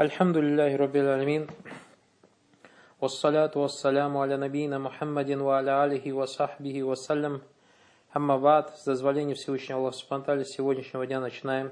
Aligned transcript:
الحمد 0.00 0.36
لله 0.36 0.76
رب 0.76 0.96
العالمين 0.96 1.46
والصلاة 3.00 3.50
والسلام 3.56 4.16
على 4.16 4.36
نبينا 4.36 4.78
محمد 4.78 5.30
وعلى 5.30 5.84
آله 5.84 6.12
وصحبه 6.12 6.82
وسلم 6.82 7.40
Амма 8.12 8.38
бад, 8.38 8.76
с 8.76 8.84
дозволения 8.84 9.34
Всевышнего 9.34 9.78
Аллаха 9.78 9.96
Субтитры 9.96 10.44
сегодняшнего 10.44 11.06
дня 11.06 11.20
начинаем 11.20 11.70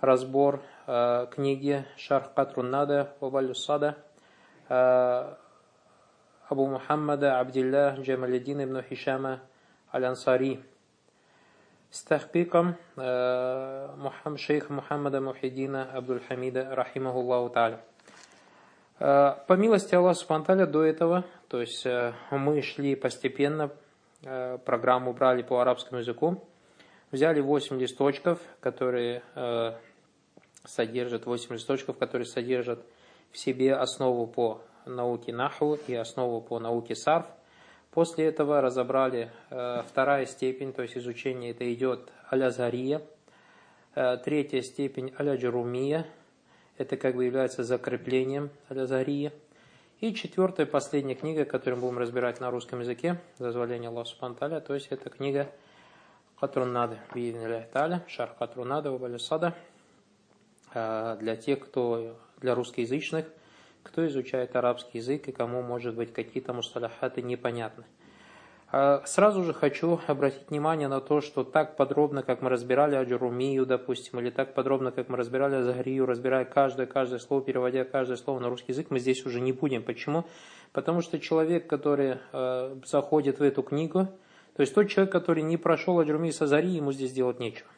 разбор 0.00 0.62
э, 0.86 1.26
книги 1.30 1.84
Шарх 1.98 2.32
Катрун 2.32 2.70
Нада 2.70 3.12
Вабалю 3.20 3.54
Сада 3.54 3.98
э, 4.70 5.34
Абу 6.48 6.66
Мухаммада 6.66 7.38
Абдилля 7.38 7.96
Джамалидин 8.00 8.64
ибн 8.64 8.82
Хишама 8.82 9.42
Аль-Ансари 9.92 10.62
с 11.93 12.01
тахкиком 12.01 12.75
э, 12.97 14.35
шейха 14.37 14.73
Мухаммада 14.73 15.21
Мухиддина 15.21 15.91
Абдуль-Хамида 15.93 16.73
Рахимахуллаху 16.73 17.53
Та'аля. 17.53 17.81
Э, 18.99 19.35
по 19.47 19.53
милости 19.53 19.93
Аллаха 19.93 20.15
Субтитры 20.15 20.65
до 20.65 20.83
этого, 20.83 21.23
то 21.49 21.61
есть 21.61 21.85
э, 21.85 22.13
мы 22.31 22.63
шли 22.63 22.95
постепенно, 22.95 23.69
программу 24.21 25.13
брали 25.13 25.43
по 25.43 25.59
арабскому 25.59 25.99
языку, 25.99 26.43
взяли 27.11 27.41
8 27.41 27.77
листочков, 27.77 28.39
которые 28.61 29.21
содержат, 30.63 31.25
8 31.25 31.53
листочков, 31.53 31.97
которые 31.97 32.25
содержат 32.25 32.85
в 33.31 33.37
себе 33.37 33.75
основу 33.75 34.25
по 34.25 34.61
науке 34.85 35.33
Наху 35.33 35.77
и 35.87 35.93
основу 35.93 36.41
по 36.41 36.57
науке 36.57 36.95
Сарф– 36.95 37.27
После 37.93 38.25
этого 38.25 38.59
разобрали 38.59 39.29
э, 39.51 39.83
вторая 39.87 40.25
степень, 40.25 40.73
то 40.73 40.81
есть 40.81 40.97
изучение 40.97 41.51
это 41.51 41.71
идет 41.71 42.11
аля-зария. 42.31 43.03
Э, 43.93 44.17
третья 44.17 44.61
степень 44.61 45.13
аля-джарумия, 45.19 46.07
это 46.79 46.97
как 46.97 47.15
бы 47.15 47.25
является 47.25 47.63
закреплением 47.63 48.49
аля-зария. 48.71 49.31
И 49.99 50.11
четвертая, 50.15 50.65
последняя 50.65 51.13
книга, 51.13 51.45
которую 51.45 51.81
мы 51.81 51.87
будем 51.89 51.99
разбирать 51.99 52.39
на 52.39 52.49
русском 52.49 52.79
языке, 52.79 53.21
дозволение 53.37 53.89
Аллаха 53.89 54.09
Субхану 54.09 54.59
то 54.59 54.73
есть 54.73 54.87
это 54.89 55.11
книга 55.11 55.51
Катруннада, 56.39 56.97
Таля, 57.71 58.03
Шар 58.07 58.33
Катрунада, 58.39 58.91
Вабалюсада, 58.91 59.53
э, 60.73 61.17
для 61.19 61.35
тех, 61.35 61.59
кто, 61.59 62.17
для 62.41 62.55
русскоязычных– 62.55 63.27
кто 63.83 64.07
изучает 64.07 64.55
арабский 64.55 64.97
язык 64.97 65.27
и 65.27 65.31
кому, 65.31 65.61
может 65.61 65.95
быть, 65.95 66.13
какие-то 66.13 66.53
мусталахаты 66.53 67.21
непонятны. 67.21 67.83
А 68.75 69.03
сразу 69.05 69.43
же 69.43 69.53
хочу 69.53 69.99
обратить 70.07 70.49
внимание 70.49 70.87
на 70.87 70.99
то, 70.99 71.21
что 71.21 71.43
так 71.43 71.75
подробно, 71.75 72.23
как 72.23 72.41
мы 72.41 72.49
разбирали 72.49 72.95
Аджурумию, 72.95 73.67
допустим, 73.67 74.19
или 74.19 74.31
так 74.31 74.55
подробно, 74.55 74.91
как 74.91 75.09
мы 75.09 75.17
разбирали 75.17 75.57
Азгарию, 75.57 76.07
разбирая 76.07 76.43
каждое, 76.43 76.87
каждое 76.87 77.19
слово, 77.19 77.43
переводя 77.43 77.83
каждое 77.83 78.17
слово 78.17 78.39
на 78.39 78.49
русский 78.49 78.71
язык, 78.71 78.87
мы 78.89 78.99
здесь 78.99 79.27
уже 79.27 79.41
не 79.41 79.51
будем. 79.51 79.83
Почему? 79.83 80.25
Потому 80.71 81.01
что 81.01 81.19
человек, 81.19 81.67
который 81.67 82.17
э, 82.31 82.75
заходит 82.83 83.37
в 83.37 83.43
эту 83.43 83.61
книгу, 83.61 84.07
то 84.55 84.61
есть 84.61 84.73
тот 84.73 84.89
человек, 84.89 85.11
который 85.11 85.43
не 85.43 85.57
прошел 85.57 85.99
Аджурумию 85.99 86.33
с 86.33 86.41
Азарией, 86.41 86.77
ему 86.77 86.91
здесь 86.93 87.11
делать 87.11 87.39
нечего. 87.39 87.69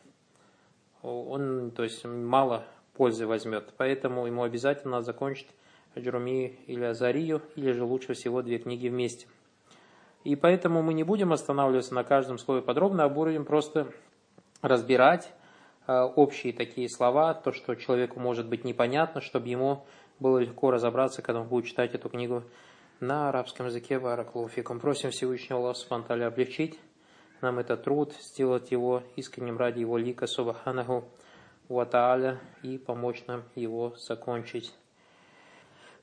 Он, 1.02 1.72
то 1.72 1.84
есть, 1.84 2.06
мало 2.06 2.64
пользы 2.96 3.28
возьмет. 3.28 3.74
Поэтому 3.76 4.26
ему 4.28 4.44
обязательно 4.44 4.92
надо 4.92 5.08
закончить 5.08 5.48
Аджруми 5.96 6.60
или 6.68 6.84
Азарию, 6.84 7.42
или 7.56 7.72
же 7.72 7.84
лучше 7.84 8.14
всего 8.14 8.42
две 8.42 8.58
книги 8.58 8.88
вместе. 8.88 9.28
И 10.24 10.36
поэтому 10.36 10.82
мы 10.82 10.94
не 10.94 11.04
будем 11.04 11.32
останавливаться 11.32 11.94
на 11.94 12.04
каждом 12.04 12.38
слове 12.38 12.62
подробно, 12.62 13.04
а 13.04 13.10
будем 13.10 13.46
просто 13.46 13.88
разбирать 14.62 15.32
э, 15.88 16.02
общие 16.02 16.52
такие 16.52 16.90
слова, 16.90 17.34
то, 17.34 17.52
что 17.52 17.76
человеку 17.76 18.20
может 18.20 18.48
быть 18.48 18.64
непонятно, 18.64 19.22
чтобы 19.22 19.48
ему 19.48 19.86
было 20.20 20.40
легко 20.40 20.72
разобраться, 20.72 21.22
когда 21.22 21.42
он 21.42 21.48
будет 21.48 21.66
читать 21.66 21.94
эту 21.94 22.10
книгу 22.10 22.44
на 23.00 23.30
арабском 23.30 23.68
языке. 23.68 24.00
Бараклауфикум. 24.00 24.80
Просим 24.80 25.12
Всевышнего 25.12 25.60
Аллаха 25.60 25.80
Субтитры 25.80 26.24
облегчить 26.24 26.80
нам 27.42 27.60
этот 27.60 27.84
труд, 27.84 28.14
сделать 28.14 28.72
его 28.72 29.04
искренним 29.16 29.58
ради 29.58 29.82
его 29.82 29.98
лика 29.98 30.26
Субханаху 30.26 31.06
Ва 31.70 32.40
и 32.64 32.78
помочь 32.78 33.24
нам 33.28 33.44
его 33.56 33.94
закончить. 33.98 34.74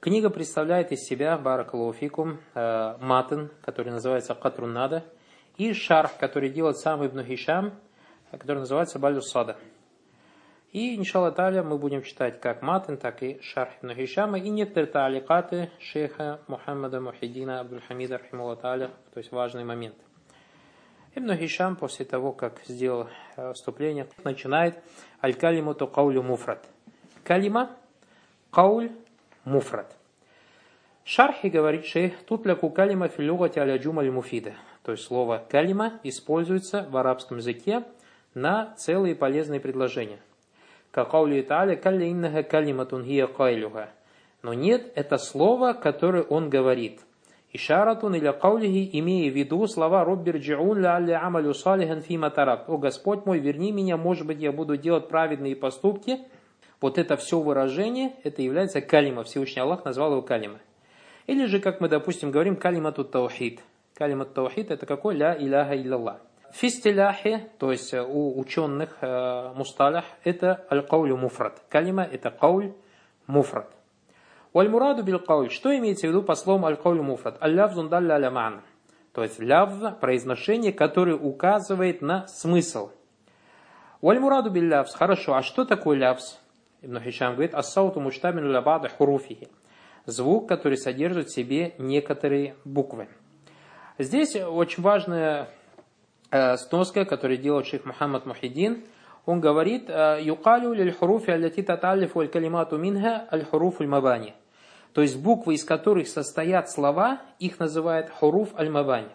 Книга 0.05 0.31
представляет 0.31 0.91
из 0.91 1.05
себя 1.05 1.39
Баракалуфикум 1.39 2.41
э, 2.55 2.97
матен, 2.99 3.53
который 3.65 3.93
называется 3.93 4.35
Катруннада, 4.35 5.05
и 5.57 5.73
шарх, 5.75 6.17
который 6.17 6.51
делает 6.51 6.79
сам 6.79 7.07
Ибн 7.07 7.23
Хишам, 7.23 7.73
который 8.33 8.59
называется 8.59 8.99
Балюсада. 8.99 9.57
И, 10.73 10.97
иншалла 10.97 11.31
таля, 11.31 11.63
мы 11.63 11.79
будем 11.79 12.03
читать 12.03 12.41
как 12.41 12.63
матен, 12.63 12.97
так 12.97 13.23
и 13.23 13.41
шарх 13.43 13.75
Ибн 13.81 13.95
Хишама, 13.95 14.41
и 14.41 14.49
некоторые 14.49 14.91
тааликаты 14.91 15.71
шейха 15.79 16.41
Мухаммада 16.49 17.01
Мухиддина 17.01 17.61
Абдульхамида 17.61 18.19
Рахимулла 18.19 18.57
таля, 18.57 18.91
то 19.15 19.19
есть 19.19 19.31
важные 19.31 19.65
моменты. 19.65 20.03
Ибн 21.15 21.37
Хишам 21.37 21.77
после 21.77 22.07
того, 22.07 22.33
как 22.33 22.61
сделал 22.67 23.07
э, 23.37 23.53
вступление, 23.53 24.09
начинает 24.25 24.83
«Аль-калиму 25.23 25.77
ту 25.77 25.87
каулю 25.87 26.25
муфрат». 26.25 26.67
Калима, 27.23 27.71
кауль, 28.51 28.91
муфрат. 29.45 29.97
Шархи 31.05 31.49
говорит 31.49 31.85
шейх, 31.85 32.13
тут 32.27 32.47
ля 32.47 32.55
калима 32.55 33.09
филюгати 33.09 33.59
аля 33.59 33.77
джумаль 33.77 34.11
муфида. 34.11 34.55
То 34.85 34.93
есть 34.93 35.05
слово 35.05 35.45
калима 35.51 36.01
используется 36.05 36.87
в 36.89 36.97
арабском 36.97 37.39
языке 37.39 37.85
на 38.35 38.75
целые 38.77 39.15
полезные 39.15 39.61
предложения. 39.61 40.19
Какаули 40.93 41.43
та'аля 41.43 41.77
калли 41.77 42.11
иннага 42.11 42.43
калиматун 42.43 43.05
хия 43.05 43.27
кайлюга. 43.27 43.89
Но 44.43 44.55
нет, 44.55 44.93
это 44.95 45.19
слово, 45.19 45.73
которое 45.73 46.23
он 46.23 46.51
говорит. 46.51 47.01
Ишаратун 47.53 48.15
или 48.15 48.33
каулихи, 48.33 48.89
имея 48.99 49.31
в 49.31 49.35
виду 49.35 49.67
слова 49.67 50.05
«Роббир 50.05 50.39
джиун 50.39 50.81
ля 50.81 51.21
амалю 51.23 51.53
салихан 51.53 52.01
фима 52.01 52.31
тарак». 52.31 52.69
«О 52.69 52.79
Господь 52.79 53.27
мой, 53.27 53.41
верни 53.41 53.73
меня, 53.73 53.97
может 53.97 54.27
быть, 54.27 54.41
я 54.41 54.53
буду 54.53 54.77
делать 54.77 55.09
праведные 55.09 55.55
поступки». 55.55 56.21
Вот 56.83 56.99
это 56.99 57.17
все 57.17 57.39
выражение, 57.39 58.13
это 58.25 58.43
является 58.43 58.81
калима. 58.81 59.23
Всевышний 59.23 59.63
Аллах 59.63 59.85
назвал 59.85 60.11
его 60.13 60.23
калима. 60.23 60.59
Или 61.29 61.47
же, 61.47 61.61
как 61.61 61.81
мы, 61.81 61.89
допустим, 61.89 62.33
говорим, 62.33 62.57
калимату 62.57 63.05
таухид. 63.05 63.61
Калимат 63.95 64.35
таухид 64.35 64.73
это 64.73 64.85
какой? 64.85 65.15
Ля 65.15 65.37
иляха 65.39 65.77
илляллах. 65.77 66.17
Фистиляхи, 66.53 67.49
то 67.59 67.71
есть 67.71 67.95
э, 67.95 68.03
у 68.03 68.39
ученых 68.39 68.99
э, 69.01 69.53
мусталях, 69.55 70.05
это 70.25 70.67
аль-каулю 70.71 71.17
муфрат. 71.17 71.63
Калима 71.71 72.03
это 72.03 72.31
кауль 72.31 72.73
муфрат. 73.29 73.71
Валь-мураду 74.53 75.05
бил 75.05 75.21
кауль. 75.21 75.51
Что 75.51 75.75
имеется 75.79 76.09
в 76.09 76.11
виду 76.11 76.23
по 76.23 76.35
словам 76.35 76.67
аль-каулю 76.67 77.05
муфрат? 77.05 77.41
Аль-лавзун 77.41 77.89
далля 77.89 78.17
аля 78.17 78.61
То 79.13 79.23
есть 79.23 79.39
лявз, 79.39 79.95
произношение, 80.01 80.73
которое 80.73 81.15
указывает 81.15 82.03
на 82.03 82.27
смысл. 82.27 82.91
Валь-мураду 84.03 84.51
бил 84.51 84.65
лявз. 84.65 84.95
Хорошо, 84.95 85.35
а 85.35 85.43
что 85.43 85.65
такое 85.65 85.97
лявз? 85.97 86.42
Ибн 86.83 87.01
Хишам 87.01 87.35
говорит, 87.35 87.55
ассауту 87.55 88.01
муштамину 88.01 88.53
лабада 88.53 88.89
хуруфихи. 88.89 89.49
Звук, 90.05 90.49
который 90.49 90.77
содержит 90.77 91.29
в 91.29 91.35
себе 91.35 91.75
некоторые 91.79 92.57
буквы. 92.65 93.09
Здесь 93.99 94.35
очень 94.35 94.83
важная 94.83 95.49
э, 96.31 96.57
сноска, 96.57 97.05
которую 97.05 97.39
делает 97.39 97.67
шейх 97.67 97.85
Мухаммад 97.85 98.27
Мухиддин. 98.27 98.85
Он 99.27 99.41
говорит, 99.41 99.85
э, 99.89 100.19
«Юкалю 100.23 100.73
лиль 100.73 100.93
хуруфи 100.93 101.31
аллати 101.31 101.63
таталифу 101.63 102.21
аль 102.21 102.29
калимату 102.29 102.79
минха 102.79 103.29
аль 103.31 103.45
хуруф 103.45 103.79
мабани». 103.79 104.35
То 104.93 105.01
есть 105.01 105.17
буквы, 105.19 105.55
из 105.55 105.65
которых 105.65 106.09
состоят 106.09 106.71
слова, 106.71 107.21
их 107.39 107.59
называют 107.59 108.11
хуруф 108.11 108.55
аль-мабани. 108.59 109.09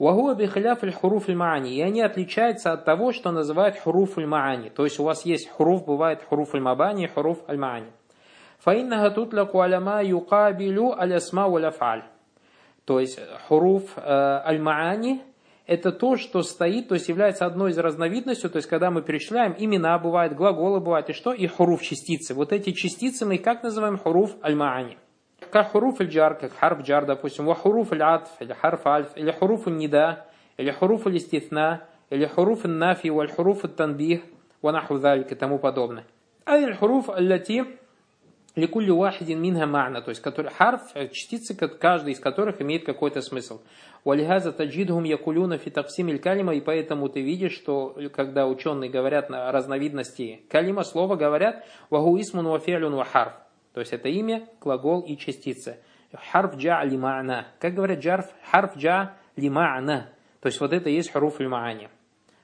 Вагуа 0.00 0.34
бихляф 0.34 0.82
аль-хуруф 0.82 1.28
аль-маани. 1.28 1.74
И 1.74 1.82
они 1.82 2.00
отличаются 2.00 2.72
от 2.72 2.86
того, 2.86 3.12
что 3.12 3.32
называют 3.32 3.76
хуруф 3.78 4.16
аль-маани. 4.16 4.70
То 4.70 4.84
есть 4.84 4.98
у 4.98 5.04
вас 5.04 5.26
есть 5.26 5.50
хуруф, 5.50 5.84
бывает 5.84 6.22
хуруф 6.26 6.54
аль-мабани 6.54 7.04
и 7.04 7.06
хуруф 7.06 7.46
аль-маани. 7.46 7.92
То 12.86 13.00
есть 13.00 13.20
хуруф 13.46 13.82
э, 13.96 14.00
аль-маани 14.46 15.22
это 15.66 15.92
то, 15.92 16.16
что 16.16 16.42
стоит, 16.42 16.88
то 16.88 16.94
есть 16.94 17.10
является 17.10 17.44
одной 17.44 17.72
из 17.72 17.78
разновидностей, 17.78 18.48
то 18.48 18.56
есть 18.56 18.68
когда 18.68 18.90
мы 18.90 19.02
перечисляем 19.02 19.54
имена, 19.58 19.98
бывает, 19.98 20.34
глаголы 20.34 20.80
бывают, 20.80 21.10
и 21.10 21.12
что? 21.12 21.32
И 21.34 21.46
хуруф 21.46 21.82
частицы. 21.82 22.32
Вот 22.32 22.52
эти 22.54 22.72
частицы 22.72 23.26
мы 23.26 23.36
как 23.36 23.62
называем 23.62 23.98
хуруф 23.98 24.34
аль-маани 24.42 24.96
как 25.50 25.72
хуруф 25.72 26.00
аль-джар, 26.00 26.34
как 26.34 26.52
харф 26.52 26.82
джар, 26.82 27.04
допустим, 27.04 27.46
ва 27.46 27.54
хуруф 27.54 27.92
аль-атф, 27.92 28.30
или 28.40 28.52
харф 28.52 28.86
альф, 28.86 29.08
или 29.16 29.30
хуруф 29.30 29.66
аль-нида, 29.66 30.26
или 30.56 30.70
хуруф 30.70 31.06
аль-истithна, 31.06 31.82
или 32.10 32.26
хуруф 32.26 32.64
аль-нафи, 32.64 33.08
валь 33.08 33.30
хуруф 33.30 33.64
аль-танбих, 33.64 34.22
ва 34.62 34.72
наху 34.72 34.96
и 34.96 35.34
тому 35.34 35.58
подобное. 35.58 36.04
А 36.44 36.54
аль-хуруф 36.54 37.10
аль-лати 37.10 37.64
Ликулли 38.56 38.90
вахидин 38.90 39.40
минха 39.40 39.64
ма'на, 39.64 40.02
то 40.02 40.08
есть 40.08 40.20
который, 40.20 40.50
харф, 40.50 40.82
э, 40.94 41.08
частицы, 41.08 41.54
каждый 41.54 42.14
из 42.14 42.18
которых 42.18 42.60
имеет 42.60 42.84
какой-то 42.84 43.22
смысл. 43.22 43.60
Валихаза 44.04 44.52
таджидхум 44.52 45.04
якулюна 45.04 45.56
фи 45.58 45.70
таксимиль 45.70 46.18
калима, 46.18 46.54
и 46.54 46.60
поэтому 46.60 47.08
ты 47.08 47.20
видишь, 47.20 47.52
что 47.52 47.96
когда 48.12 48.48
ученые 48.48 48.90
говорят 48.90 49.30
на 49.30 49.52
разновидности 49.52 50.40
калима, 50.50 50.82
слова 50.82 51.14
говорят 51.14 51.64
ваху 51.90 52.20
исмун 52.20 52.48
ва 52.48 52.58
фи'люн 52.58 52.96
ва 52.96 53.04
харф. 53.04 53.34
То 53.72 53.80
есть 53.80 53.92
это 53.92 54.08
имя, 54.08 54.48
глагол 54.60 55.02
и 55.02 55.16
частица. 55.16 55.78
Харф 56.12 56.56
джа 56.56 56.84
лима'на. 56.84 57.46
Как 57.60 57.74
говорят 57.74 58.00
джарф? 58.00 58.26
Харф 58.50 58.76
джа 58.76 59.16
лима'на. 59.36 60.06
То 60.40 60.46
есть 60.46 60.60
вот 60.60 60.72
это 60.72 60.88
есть 60.90 61.12
харуф 61.12 61.40
лима'ани. 61.40 61.88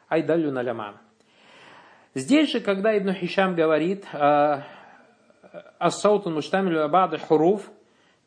Айдалю 0.09 0.53
на 0.53 0.63
ляман. 0.63 0.99
Здесь 2.15 2.51
же, 2.51 2.61
когда 2.61 2.97
Ибн 2.97 3.13
Хишам 3.13 3.55
говорит, 3.55 4.07
а, 4.13 4.63
ассаутун 5.79 6.35
муштамилю 6.35 6.85
абады 6.85 7.19
хуруф, 7.19 7.71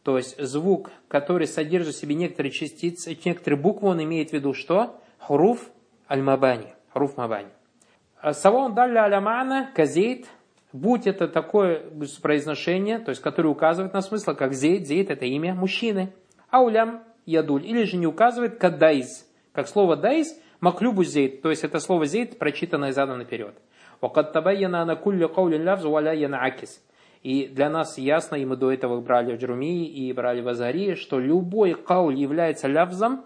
то 0.04 0.18
есть 0.18 0.40
звук, 0.40 0.92
который 1.08 1.48
содержит 1.48 1.96
в 1.96 2.00
себе 2.00 2.16
некоторые 2.16 2.52
частицы, 2.52 3.18
некоторые 3.26 3.60
буквы, 3.60 3.90
он 3.90 4.04
имеет 4.04 4.30
в 4.30 4.34
виду 4.34 4.54
что? 4.54 5.02
Хуруф 5.20 5.70
аль-мабани. 6.10 6.74
Хуруф 6.92 7.18
мабани. 7.18 7.50
Савон 8.32 8.74
далля 8.74 9.06
алямана 9.06 9.72
казейт, 9.76 10.28
будь 10.73 11.07
это 11.07 11.29
такое 11.29 11.83
произношение, 12.23 12.99
то 12.99 13.11
есть 13.11 13.23
которое 13.23 13.49
указывает 13.49 13.93
на 13.93 14.03
смысл, 14.03 14.35
как 14.35 14.55
зейт, 14.55 14.87
зейт 14.87 15.11
это 15.11 15.25
имя 15.25 15.55
мужчины. 15.55 16.13
Аулям 16.51 17.03
ядуль, 17.27 17.67
или 17.67 17.85
же 17.85 17.97
не 17.97 18.07
указывает 18.07 18.59
кадайз, 18.59 19.29
как 19.53 19.69
слово 19.69 19.97
дайз, 19.97 20.39
маклюбу 20.61 21.05
зейт, 21.05 21.43
то 21.43 21.51
есть 21.51 21.65
это 21.65 21.79
слово 21.81 22.07
зейт, 22.07 22.39
прочитанное 22.39 22.93
задом 22.93 23.19
наперед. 23.19 23.55
وقد 24.01 24.33
تبين 24.33 24.75
أن 24.75 24.95
كل 24.95 25.27
قول 25.29 25.53
لفظ 25.53 25.87
ولا 25.87 26.13
ينعكس. 26.13 26.81
И 27.23 27.47
для 27.47 27.71
нас 27.71 27.97
ясно, 27.97 28.37
и 28.37 28.45
мы 28.45 28.57
до 28.57 28.71
этого 28.71 29.01
брали 29.01 29.35
в 29.35 29.41
Джрумии 29.41 29.87
и 29.87 30.13
брали 30.13 30.43
в 30.43 30.49
Азарии, 30.49 30.95
что 30.95 31.19
любой 31.19 31.73
кауль 31.73 32.17
является 32.17 32.69
лявзом, 32.69 33.25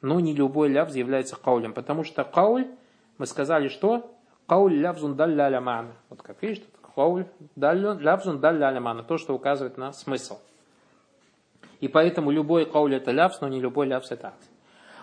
но 0.00 0.18
не 0.18 0.34
любой 0.34 0.70
лявз 0.70 0.94
является 0.94 1.36
каулем. 1.36 1.74
Потому 1.74 2.04
что 2.04 2.24
кауль, 2.24 2.68
мы 3.18 3.26
сказали, 3.26 3.68
что 3.68 4.15
кауль 4.47 4.73
лявзун 4.73 5.15
далля 5.15 5.45
алямана. 5.45 5.91
Вот 6.09 6.21
как 6.23 6.41
видишь, 6.41 6.63
кауль 6.95 7.25
лявзун 7.55 8.39
далля 8.39 8.69
алямана. 8.69 9.03
То, 9.03 9.17
что 9.17 9.35
указывает 9.35 9.77
на 9.77 9.93
смысл. 9.93 10.39
И 11.79 11.87
поэтому 11.87 12.31
любой 12.31 12.65
кауль 12.65 12.95
это 12.95 13.11
лявз, 13.11 13.41
но 13.41 13.47
не 13.47 13.59
любой 13.59 13.85
лявз 13.85 14.11
это 14.11 14.29
акт. 14.29 14.39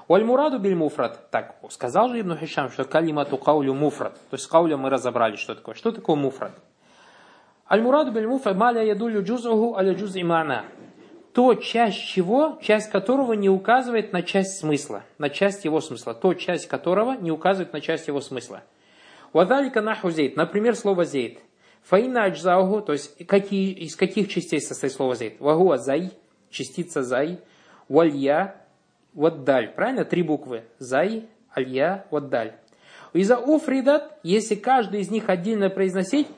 Вальмураду 0.08 0.58
биль 0.58 0.74
муфрат. 0.74 1.30
Так, 1.30 1.54
сказал 1.70 2.08
же 2.08 2.20
Ибн 2.20 2.36
Хишам, 2.36 2.70
что 2.70 2.84
калимату 2.84 3.38
каулю 3.38 3.74
муфрат. 3.74 4.14
То 4.30 4.34
есть 4.34 4.46
каулем 4.48 4.80
мы 4.80 4.90
разобрали, 4.90 5.36
что 5.36 5.54
такое. 5.54 5.74
Что 5.74 5.92
такое 5.92 6.16
муфрат? 6.16 6.52
Аль-Мураду 7.70 8.12
бельмуфа 8.12 8.52
маля 8.52 8.84
ядулю 8.84 9.22
джузуху 9.22 9.76
аля 9.76 9.94
джуз 9.94 10.16
имана. 10.16 10.64
То, 11.32 11.54
часть 11.54 11.98
чего, 11.98 12.58
часть 12.60 12.90
которого 12.90 13.32
не 13.32 13.48
указывает 13.48 14.12
на 14.12 14.22
часть 14.22 14.58
смысла, 14.58 15.02
на 15.18 15.30
часть 15.30 15.64
его 15.64 15.80
смысла. 15.80 16.14
То, 16.14 16.34
часть 16.34 16.68
которого 16.68 17.14
не 17.14 17.32
указывает 17.32 17.72
на 17.72 17.80
часть 17.80 18.06
его 18.06 18.20
смысла. 18.20 18.62
Вадалика 19.34 19.82
наху 19.82 20.10
зейд. 20.10 20.36
Например, 20.36 20.74
слово 20.76 21.04
зейд. 21.04 21.40
Фаина 21.82 22.24
аджзауху, 22.24 22.80
то 22.80 22.92
есть 22.92 23.26
какие, 23.26 23.72
из 23.72 23.96
каких 23.96 24.28
частей 24.28 24.60
состоит 24.60 24.94
слово 24.94 25.16
зейд? 25.16 25.38
Вагуа 25.40 25.76
зай, 25.76 26.12
частица 26.48 27.02
зай, 27.02 27.40
валья, 27.88 28.54
ваддаль. 29.12 29.74
Правильно? 29.74 30.04
Три 30.04 30.22
буквы. 30.22 30.62
Зай, 30.78 31.26
алья, 31.50 32.06
ваддаль. 32.10 32.54
Из-за 33.12 33.36
уфридат, 33.36 34.18
если 34.22 34.54
каждый 34.54 35.00
из 35.00 35.10
них 35.10 35.28
отдельно 35.28 35.68
произносить, 35.68 36.28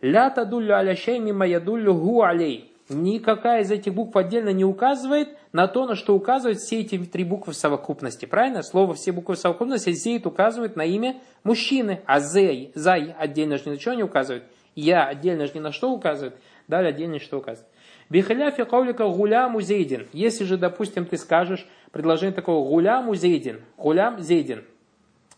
Ля 0.00 0.30
тадуллю 0.30 0.74
аля 0.74 0.94
шей 0.94 1.18
мимо 1.18 1.46
ядуллю 1.46 1.94
гу 1.94 2.22
алей. 2.22 2.73
Никакая 2.90 3.62
из 3.62 3.70
этих 3.70 3.94
букв 3.94 4.14
отдельно 4.14 4.50
не 4.50 4.64
указывает 4.64 5.28
на 5.52 5.68
то, 5.68 5.86
на 5.86 5.94
что 5.94 6.14
указывают 6.14 6.58
все 6.58 6.80
эти 6.80 6.98
три 6.98 7.24
буквы 7.24 7.54
в 7.54 7.56
совокупности. 7.56 8.26
Правильно? 8.26 8.62
Слово 8.62 8.92
все 8.92 9.10
буквы 9.10 9.36
в 9.36 9.38
совокупности 9.38 9.92
зейт 9.92 10.26
указывает 10.26 10.76
на 10.76 10.84
имя 10.84 11.16
мужчины, 11.44 12.02
а 12.04 12.20
зей, 12.20 12.72
зай 12.74 13.14
отдельно 13.18 13.56
же 13.56 13.64
ни 13.66 13.70
на 13.70 13.80
что 13.80 13.94
не 13.94 14.02
указывает. 14.02 14.44
Я 14.74 15.06
отдельно 15.06 15.46
же 15.46 15.54
ни 15.54 15.60
на 15.60 15.72
что 15.72 15.92
указывает, 15.92 16.36
далее 16.68 16.90
отдельно 16.90 17.18
что 17.20 17.38
указывает. 17.38 17.70
Бихаляфи 18.10 18.64
каулика 18.64 19.08
гуляму 19.08 19.62
зейдин. 19.62 20.08
Если 20.12 20.44
же, 20.44 20.58
допустим, 20.58 21.06
ты 21.06 21.16
скажешь 21.16 21.66
предложение 21.90 22.34
такого 22.34 22.68
гуляму 22.68 23.14
зейдин, 23.14 23.62
гулям 23.78 24.20
зейдин, 24.20 24.64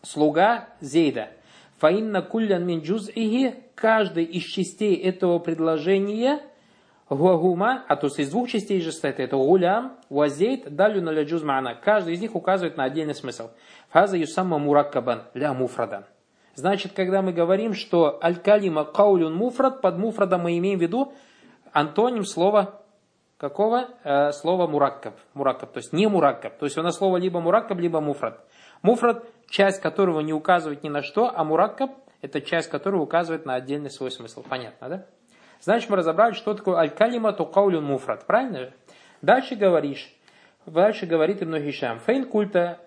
слуга 0.01 0.67
зейда. 0.81 1.29
Фаинна 1.77 2.21
куллян 2.21 2.65
мин 2.65 2.81
джуз'ихи, 2.81 3.55
каждый 3.75 4.25
из 4.25 4.43
частей 4.43 4.95
этого 4.95 5.39
предложения, 5.39 6.41
гуагума, 7.09 7.85
а 7.87 7.95
то 7.95 8.07
есть 8.07 8.19
из 8.19 8.29
двух 8.29 8.49
частей 8.49 8.81
же 8.81 8.91
стоит, 8.91 9.19
это 9.19 9.37
гулям, 9.37 9.97
вазейт, 10.09 10.73
далю 10.75 11.01
на 11.01 11.23
джуз 11.23 11.43
маана. 11.43 11.75
Каждый 11.75 12.13
из 12.15 12.21
них 12.21 12.35
указывает 12.35 12.77
на 12.77 12.83
отдельный 12.83 13.15
смысл. 13.15 13.49
Фаза 13.89 14.17
юсамма 14.17 14.57
мураккабан, 14.57 15.23
ля 15.33 15.53
муфрадан. 15.53 16.05
Значит, 16.55 16.93
когда 16.93 17.21
мы 17.21 17.33
говорим, 17.33 17.73
что 17.73 18.19
аль-калима 18.21 18.83
каулюн 18.83 19.33
муфрад, 19.33 19.81
под 19.81 19.97
муфрадом 19.97 20.41
мы 20.41 20.57
имеем 20.57 20.79
в 20.79 20.81
виду 20.81 21.13
антоним 21.71 22.25
слова 22.25 22.81
какого? 23.37 23.89
Э, 24.03 24.31
слова 24.31 24.65
мураккаб. 24.65 25.13
Мураккаб, 25.35 25.71
то 25.71 25.77
есть 25.77 25.93
не 25.93 26.07
мураккаб. 26.07 26.57
То 26.57 26.65
есть 26.65 26.77
у 26.77 26.81
нас 26.81 26.97
слово 26.97 27.17
либо 27.17 27.39
мураккаб, 27.39 27.77
либо 27.77 28.01
муфрад. 28.01 28.43
Муфрад, 28.81 29.23
часть 29.47 29.79
которого 29.81 30.21
не 30.21 30.33
указывает 30.33 30.83
ни 30.83 30.89
на 30.89 31.03
что, 31.03 31.31
а 31.33 31.43
мураккаб– 31.43 31.91
это 32.21 32.41
часть 32.41 32.69
которого 32.69 33.03
указывает 33.03 33.45
на 33.45 33.53
отдельный 33.53 33.91
свой 33.91 34.09
смысл. 34.09 34.43
Понятно, 34.47 34.89
да? 34.89 35.05
Значит, 35.61 35.89
мы 35.89 35.97
разобрали, 35.97 36.33
что 36.33 36.53
такое 36.53 36.77
аль-калима 36.77 37.33
тукаулюн 37.33 37.83
муфрад. 37.83 38.25
Правильно 38.25 38.59
же? 38.59 38.73
Дальше 39.21 39.55
говоришь, 39.55 40.13
дальше 40.65 41.05
говорит 41.05 41.41
Ибн 41.41 41.57
Хишам. 41.57 41.99
Фейн 41.99 42.25
культа 42.25 42.79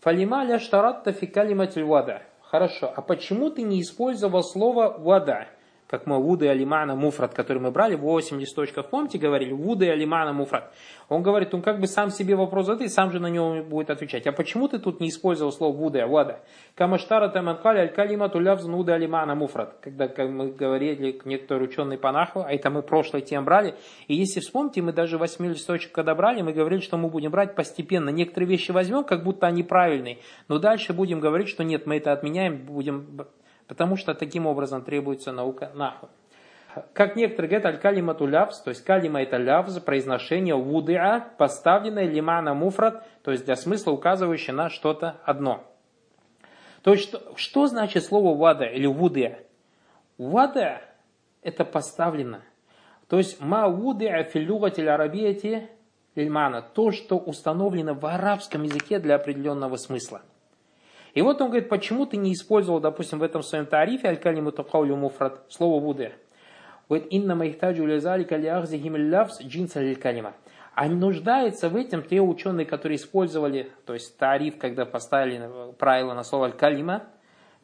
фалима 0.00 0.44
ля 0.44 0.58
штаратта 0.58 1.12
фи 1.12 1.26
калиматиль 1.26 1.84
вада. 1.84 2.22
Хорошо, 2.42 2.92
а 2.94 3.02
почему 3.02 3.50
ты 3.50 3.62
не 3.62 3.80
использовал 3.80 4.42
слово 4.42 4.96
вада? 4.98 5.46
Как 5.90 6.06
мы 6.06 6.22
Вуды 6.22 6.46
Алимана 6.46 6.94
Муфрат, 6.94 7.34
который 7.34 7.58
мы 7.58 7.72
брали, 7.72 7.96
8 7.96 8.38
листочков, 8.38 8.88
помните, 8.90 9.18
говорили, 9.18 9.52
Вуды 9.52 9.90
Алимана 9.90 10.32
Муфрат. 10.32 10.72
Он 11.08 11.20
говорит, 11.20 11.52
он 11.52 11.62
как 11.62 11.80
бы 11.80 11.88
сам 11.88 12.10
себе 12.10 12.36
вопрос 12.36 12.66
задает, 12.66 12.92
сам 12.92 13.10
же 13.10 13.18
на 13.18 13.26
него 13.26 13.64
будет 13.64 13.90
отвечать. 13.90 14.24
А 14.28 14.32
почему 14.32 14.68
ты 14.68 14.78
тут 14.78 15.00
не 15.00 15.08
использовал 15.08 15.50
слово 15.50 15.76
Вуды, 15.76 16.06
Вада? 16.06 16.42
Камаштара 16.76 17.28
Таманкали 17.28 17.80
Аль-Калима 17.80 18.28
Тулявзн 18.28 18.70
Вуды 18.70 18.92
Алимана 18.92 19.34
Муфрат. 19.34 19.78
Когда 19.80 20.06
как 20.06 20.30
мы 20.30 20.52
говорили, 20.52 21.20
некоторые 21.24 21.68
ученые 21.68 21.98
по 21.98 22.12
Наху, 22.12 22.44
а 22.46 22.52
это 22.52 22.70
мы 22.70 22.82
прошлой 22.82 23.22
тем 23.22 23.44
брали. 23.44 23.74
И 24.06 24.14
если 24.14 24.38
вспомните, 24.38 24.82
мы 24.82 24.92
даже 24.92 25.18
8 25.18 25.44
листочек 25.44 25.90
когда 25.90 26.14
брали, 26.14 26.40
мы 26.42 26.52
говорили, 26.52 26.82
что 26.82 26.98
мы 26.98 27.08
будем 27.08 27.32
брать 27.32 27.56
постепенно. 27.56 28.10
Некоторые 28.10 28.48
вещи 28.48 28.70
возьмем, 28.70 29.02
как 29.02 29.24
будто 29.24 29.48
они 29.48 29.64
правильные, 29.64 30.18
но 30.46 30.60
дальше 30.60 30.92
будем 30.92 31.18
говорить, 31.18 31.48
что 31.48 31.64
нет, 31.64 31.86
мы 31.86 31.96
это 31.96 32.12
отменяем, 32.12 32.58
будем 32.64 33.26
Потому 33.70 33.94
что 33.94 34.14
таким 34.14 34.48
образом 34.48 34.82
требуется 34.82 35.30
наука 35.30 35.70
наху. 35.74 36.08
Как 36.92 37.14
некоторые 37.14 37.50
говорят, 37.50 37.66
аль-калимату 37.66 38.26
лявз, 38.26 38.62
то 38.62 38.70
есть 38.70 38.82
калима 38.82 39.22
это 39.22 39.36
лявз, 39.36 39.78
произношение 39.78 40.56
вудиа, 40.56 41.20
поставленное 41.38 42.08
лимана 42.08 42.52
муфрат, 42.52 43.06
то 43.22 43.30
есть 43.30 43.44
для 43.44 43.54
смысла 43.54 43.92
указывающее 43.92 44.52
на 44.52 44.70
что-то 44.70 45.20
одно. 45.24 45.62
То 46.82 46.94
есть, 46.94 47.10
что, 47.10 47.32
что 47.36 47.66
значит 47.68 48.02
слово 48.02 48.36
вада 48.36 48.64
или 48.64 48.86
вудиа? 48.86 49.38
Вада 50.18 50.82
это 51.40 51.64
поставлено. 51.64 52.42
То 53.06 53.18
есть, 53.18 53.40
ма 53.40 53.68
вудиа 53.68 54.24
филюгати 54.24 54.80
арабияти 54.80 55.70
лильмана, 56.16 56.60
то, 56.60 56.90
что 56.90 57.18
установлено 57.18 57.94
в 57.94 58.04
арабском 58.04 58.64
языке 58.64 58.98
для 58.98 59.14
определенного 59.14 59.76
смысла. 59.76 60.22
И 61.14 61.22
вот 61.22 61.40
он 61.40 61.48
говорит, 61.48 61.68
почему 61.68 62.06
ты 62.06 62.16
не 62.16 62.32
использовал, 62.32 62.80
допустим, 62.80 63.18
в 63.18 63.22
этом 63.22 63.42
своем 63.42 63.66
тарифе 63.66 64.08
аль-калиму 64.08 64.52
тукаулю 64.52 64.96
муфрат, 64.96 65.44
слово 65.48 65.80
Будды. 65.80 66.12
Говорит, 66.88 67.08
инна 67.10 67.34
маихтаджу 67.34 67.86
лизалика 67.86 68.36
лиахзихим 68.36 68.96
лявс 68.96 69.40
джинса 69.42 69.94
калима. 69.94 70.34
А 70.74 70.88
нуждается 70.88 71.68
в 71.68 71.76
этом 71.76 72.02
те 72.02 72.20
ученые, 72.20 72.64
которые 72.64 72.96
использовали, 72.96 73.70
то 73.86 73.94
есть 73.94 74.16
тариф, 74.18 74.58
когда 74.58 74.86
поставили 74.86 75.48
правило 75.78 76.14
на 76.14 76.24
слово 76.24 76.46
аль-калима, 76.46 77.04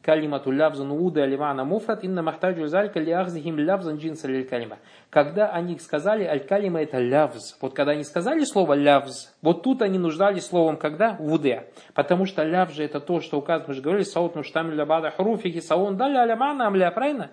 калимату 0.03 0.51
лявзан 0.51 0.91
уда 0.93 1.27
ливана 1.27 1.65
муфрат 1.65 2.05
инна 2.05 2.23
махтаджу 2.23 2.67
залька 2.67 3.01
лиахзихим 3.01 3.59
лявзан 3.59 3.97
джинса 3.97 4.29
калима. 4.45 4.79
Когда 5.11 5.49
они 5.49 5.79
сказали 5.79 6.25
аль-калима 6.25 6.83
это 6.83 6.99
лявз, 6.99 7.59
вот 7.61 7.75
когда 7.75 7.93
они 7.93 8.05
сказали 8.05 8.45
слово 8.45 8.75
лявз, 8.75 9.35
вот 9.43 9.63
тут 9.63 9.83
они 9.83 9.99
нуждались 9.99 10.47
словом 10.47 10.77
когда? 10.77 11.17
Вуде. 11.19 11.71
Потому 11.95 12.27
что 12.27 12.45
лявз 12.45 12.75
же 12.75 12.85
это 12.85 13.01
то, 13.01 13.21
что 13.21 13.39
указывает, 13.39 13.69
мы 13.69 13.75
же 13.75 13.83
говорили, 13.83 14.05
саут 14.05 14.37
муштам 14.37 14.71
лябада 14.71 15.11
хуруфихи 15.11 15.61
саун 15.61 15.97
даля 15.97 16.23
алямана 16.23 16.67
амля, 16.67 16.91
правильно? 16.91 17.31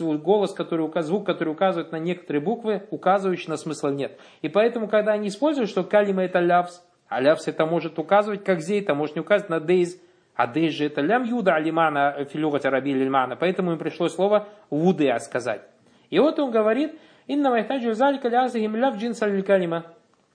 голос, 0.00 0.54
который 0.54 0.82
указывает, 0.82 1.06
звук, 1.06 1.26
который 1.26 1.50
указывает 1.50 1.92
на 1.92 1.98
некоторые 1.98 2.42
буквы, 2.42 2.86
указывающий 2.90 3.50
на 3.50 3.56
смысл 3.56 3.88
нет. 3.88 4.18
И 4.42 4.48
поэтому, 4.48 4.88
когда 4.88 5.12
они 5.12 5.28
используют, 5.28 5.68
что 5.68 5.84
калима 5.84 6.24
это 6.24 6.40
лявз, 6.40 6.82
а 7.08 7.20
лявз 7.20 7.46
это 7.48 7.66
может 7.66 7.98
указывать 7.98 8.42
как 8.42 8.60
зей, 8.60 8.80
это 8.80 8.94
может 8.94 9.16
не 9.16 9.20
указывать 9.20 9.50
на 9.50 9.60
дейз, 9.60 10.00
а 10.36 10.46
дей 10.46 10.68
же 10.68 10.84
это 10.84 11.00
лям 11.00 11.24
юда 11.24 11.54
алимана 11.54 12.24
филюгат 12.30 12.66
араби 12.66 12.90
лильмана. 12.90 13.36
Поэтому 13.36 13.72
им 13.72 13.78
пришлось 13.78 14.14
слово 14.14 14.48
вудеа 14.70 15.18
сказать. 15.18 15.62
И 16.10 16.18
вот 16.18 16.38
он 16.38 16.50
говорит, 16.50 16.98
Инна 17.26 17.56
яхтаджу 17.56 17.92
залика 17.94 18.28
лязахим 18.28 18.76
ляв 18.76 18.96
джинса 18.96 19.42
калима. 19.42 19.86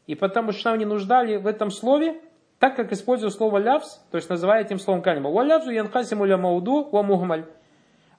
И 0.08 0.16
потому 0.16 0.52
что 0.52 0.72
они 0.72 0.86
нуждали 0.86 1.38
в 1.38 1.48
этом 1.48 1.72
слове, 1.72 2.20
так 2.60 2.76
как 2.76 2.92
используют 2.92 3.34
слово 3.34 3.60
лявс, 3.60 4.04
то 4.12 4.18
есть 4.18 4.30
называя 4.30 4.62
этим 4.62 4.80
словом 4.80 5.02
калима. 5.02 5.30
Ва 5.30 5.44
лявзу 5.44 5.72
янхасиму 5.72 6.26
ля 6.26 6.38
мауду 6.38 6.90
ва 6.92 7.04
мухмаль. 7.04 7.46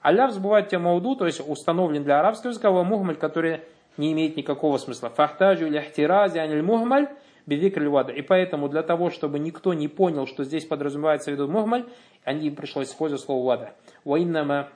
А 0.01 0.11
лявз 0.11 0.37
бывает 0.37 0.69
тем 0.69 0.83
мауду, 0.83 1.15
то 1.15 1.25
есть 1.25 1.41
установлен 1.47 2.03
для 2.03 2.19
арабского 2.19 2.49
языка, 2.49 2.71
ва 2.71 2.83
мухмаль, 2.83 3.15
который 3.15 3.61
не 3.97 4.11
имеет 4.13 4.37
никакого 4.37 4.77
смысла. 4.77 5.09
Фахтаджу 5.09 5.69
ляхтирази 5.69 6.39
аниль 6.39 6.63
мухмаль 6.63 7.09
бивикр 7.45 7.83
вада. 7.87 8.11
И 8.11 8.21
поэтому 8.21 8.69
для 8.69 8.83
того, 8.83 9.09
чтобы 9.09 9.39
никто 9.39 9.73
не 9.73 9.87
понял, 9.87 10.27
что 10.27 10.43
здесь 10.43 10.65
подразумевается 10.65 11.31
в 11.31 11.33
виду 11.33 11.47
мухмаль, 11.47 11.85
они 12.23 12.49
пришлось 12.49 12.89
использовать 12.89 13.23
слово 13.23 13.45
вада. 13.45 13.73
Ва 14.05 14.21
иннама 14.21 14.69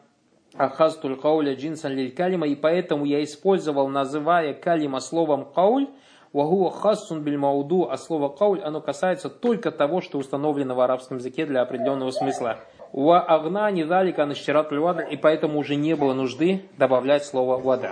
ахазтуль 0.56 1.18
кауля 1.18 1.56
джинсан 1.56 1.94
лиль 1.94 2.14
калима, 2.14 2.48
и 2.48 2.56
поэтому 2.56 3.06
я 3.06 3.24
использовал, 3.24 3.88
называя 3.88 4.54
калима 4.54 5.00
словом 5.00 5.46
кауль, 5.46 5.88
вахуа 6.34 6.72
хассун 6.72 7.22
биль 7.22 7.38
мауду, 7.38 7.90
а 7.90 7.98
слово 7.98 8.30
кауль, 8.30 8.62
оно 8.62 8.82
касается 8.82 9.30
только 9.30 9.72
того, 9.72 10.02
что 10.02 10.18
установлено 10.18 10.76
в 10.76 10.82
арабском 10.82 11.18
языке 11.18 11.46
для 11.46 11.62
определенного 11.62 12.12
смысла. 12.12 12.60
Ва 12.94 13.22
агна 13.22 13.70
не 13.72 13.84
далика 13.84 14.26
нащират 14.26 14.72
вада, 14.72 15.04
и 15.04 15.18
поэтому 15.18 15.60
уже 15.60 15.76
не 15.76 15.96
было 15.96 16.14
нужды 16.14 16.64
добавлять 16.78 17.26
слово 17.26 17.58
вада. 17.60 17.92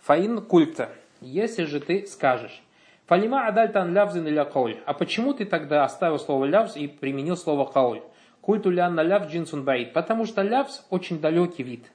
Фаин 0.00 0.40
культа, 0.40 0.90
если 1.20 1.64
же 1.64 1.80
ты 1.80 2.06
скажешь, 2.06 2.62
Фалима 3.06 3.46
адальтан 3.46 3.94
лявзин 3.94 4.26
или 4.26 4.44
кауль. 4.52 4.78
А 4.84 4.92
почему 4.92 5.32
ты 5.32 5.44
тогда 5.44 5.84
оставил 5.84 6.18
слово 6.18 6.44
лявз 6.44 6.76
и 6.76 6.88
применил 6.88 7.36
слово 7.36 7.64
кауль? 7.64 8.00
Культу 8.40 8.70
лянна 8.70 9.00
ляв 9.00 9.28
джинсун 9.30 9.64
баид. 9.64 9.92
Потому 9.92 10.26
что 10.26 10.42
лявз 10.42 10.84
очень 10.90 11.20
далекий 11.20 11.62
вид. 11.62 11.86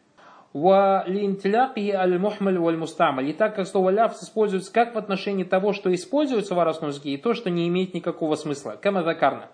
Ва 0.54 1.04
линтляки 1.08 1.92
аль 1.92 2.18
мухмаль 2.18 2.58
валь 2.58 2.78
мустамаль. 2.78 3.30
И 3.30 3.34
так 3.34 3.56
как 3.56 3.68
слово 3.68 3.90
лявз 3.90 4.24
используется 4.24 4.72
как 4.72 4.96
в 4.96 4.98
отношении 4.98 5.44
того, 5.44 5.74
что 5.74 5.94
используется 5.94 6.56
в 6.56 6.60
арабском 6.60 6.90
языке, 6.90 7.10
и 7.10 7.18
то, 7.18 7.34
что 7.34 7.50
не 7.50 7.68
имеет 7.68 7.94
никакого 7.94 8.36
смысла. 8.36 8.80
Кама 8.82 9.04
закарна. 9.04 9.48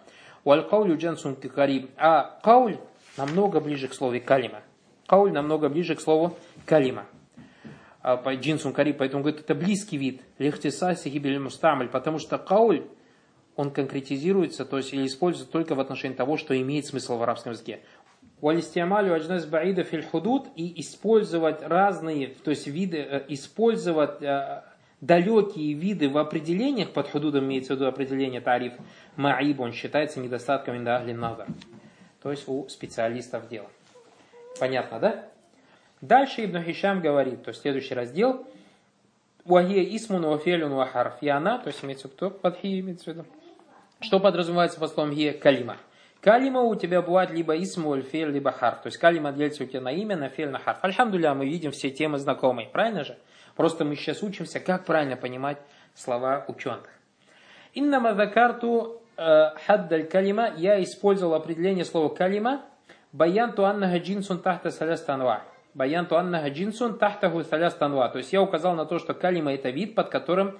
Валь 0.45 0.63
каулю 0.63 0.95
джинсун 0.95 1.35
кариб. 1.35 1.89
А 1.97 2.37
кауль 2.43 2.77
намного 3.17 3.61
ближе 3.61 3.87
к 3.87 3.95
слову 3.95 4.17
калима. 4.23 4.61
Кауль 5.07 5.31
намного 5.31 5.69
ближе 5.69 5.95
к 5.95 6.01
слову 6.01 6.37
калима 6.67 7.05
по 8.15 8.33
джинсум 8.33 8.71
кариб, 8.71 8.97
поэтому 8.99 9.23
говорит, 9.23 9.41
это 9.41 9.53
близкий 9.53 9.97
вид. 9.97 10.21
Лехтисаси 10.37 11.09
гибель 11.09 11.39
мустамаль, 11.39 11.89
потому 11.89 12.19
что 12.19 12.37
кауль 12.37 12.83
он 13.57 13.71
конкретизируется, 13.71 14.63
то 14.63 14.77
есть 14.77 14.93
или 14.93 15.05
используется 15.05 15.51
только 15.51 15.75
в 15.75 15.79
отношении 15.79 16.15
того, 16.15 16.37
что 16.37 16.59
имеет 16.61 16.85
смысл 16.85 17.17
в 17.17 17.23
арабском 17.23 17.51
языке. 17.51 17.81
Валистиамалю 18.39 19.15
аджнас 19.15 19.45
баида 19.47 19.83
филь 19.83 20.05
и 20.55 20.79
использовать 20.79 21.63
разные, 21.63 22.27
то 22.27 22.51
есть 22.51 22.67
виды, 22.67 22.99
э, 22.99 23.25
использовать 23.29 24.21
э, 24.21 24.61
далекие 25.01 25.73
виды 25.73 26.07
в 26.07 26.19
определениях, 26.19 26.91
под 26.91 27.09
худудом 27.09 27.45
имеется 27.45 27.73
в 27.73 27.77
виду 27.77 27.87
определение 27.87 28.41
тариф 28.41 28.73
маиб, 29.15 29.59
он 29.59 29.73
считается 29.73 30.19
недостатком 30.19 30.77
индахли 30.77 31.13
назар. 31.13 31.47
То 32.21 32.29
есть 32.29 32.47
у 32.47 32.67
специалистов 32.69 33.49
дела. 33.49 33.69
Понятно, 34.59 34.99
да? 34.99 35.25
Дальше 36.01 36.45
Ибн 36.45 36.61
Хишам 36.63 37.01
говорит, 37.01 37.43
то 37.43 37.49
есть 37.49 37.61
следующий 37.61 37.93
раздел, 37.95 38.45
Уахия 39.45 39.83
исмун 39.95 40.25
вафелюн 40.25 40.73
вахарф. 40.73 41.13
И 41.21 41.29
она, 41.29 41.57
то 41.57 41.67
есть 41.67 41.83
имеется 41.83 42.09
кто? 42.09 42.29
Подхи 42.29 42.79
имеется 42.81 43.05
в 43.05 43.07
виду. 43.07 43.25
Что 44.01 44.19
подразумевается 44.19 44.79
по 44.79 44.87
словам 44.87 45.13
гия? 45.13 45.33
Калима. 45.33 45.77
Калима 46.21 46.61
у 46.61 46.75
тебя 46.75 47.01
бывает 47.01 47.31
либо 47.31 47.57
исму, 47.63 47.95
фель, 48.01 48.29
либо 48.29 48.51
харф. 48.51 48.81
То 48.81 48.87
есть 48.87 48.97
калима 48.97 49.31
делится 49.31 49.63
у 49.63 49.65
тебя 49.65 49.81
на 49.81 49.91
имя, 49.91 50.17
на 50.17 50.29
фель, 50.29 50.49
на 50.49 50.59
харф. 50.59 50.79
Альхамдуля, 50.83 51.33
мы 51.33 51.45
видим 51.45 51.71
все 51.71 51.89
темы 51.89 52.17
знакомые, 52.17 52.67
правильно 52.67 53.05
же? 53.05 53.17
Просто 53.55 53.85
мы 53.85 53.95
сейчас 53.95 54.21
учимся, 54.21 54.59
как 54.59 54.85
правильно 54.85 55.15
понимать 55.15 55.57
слова 55.95 56.43
ученых. 56.47 56.89
Иннама 57.73 58.13
закарту 58.15 59.01
э, 59.15 59.51
хаддаль 59.65 60.03
калима. 60.05 60.51
Я 60.57 60.83
использовал 60.83 61.35
определение 61.35 61.85
слова 61.85 62.13
калима. 62.13 62.63
Баянту 63.13 63.65
аннага 63.65 63.97
джинсун 63.99 64.39
тахта 64.39 64.71
салястанва. 64.71 65.43
Баянту 65.77 66.17
аннага 66.17 66.49
джинсун 66.49 66.97
тахтаху 66.97 67.43
салястанва. 67.43 68.09
То 68.09 68.17
есть 68.17 68.33
я 68.33 68.41
указал 68.41 68.73
на 68.73 68.87
то, 68.87 68.97
что 68.97 69.13
калима 69.13 69.53
это 69.53 69.69
вид, 69.69 69.93
под 69.93 70.09
которым 70.09 70.57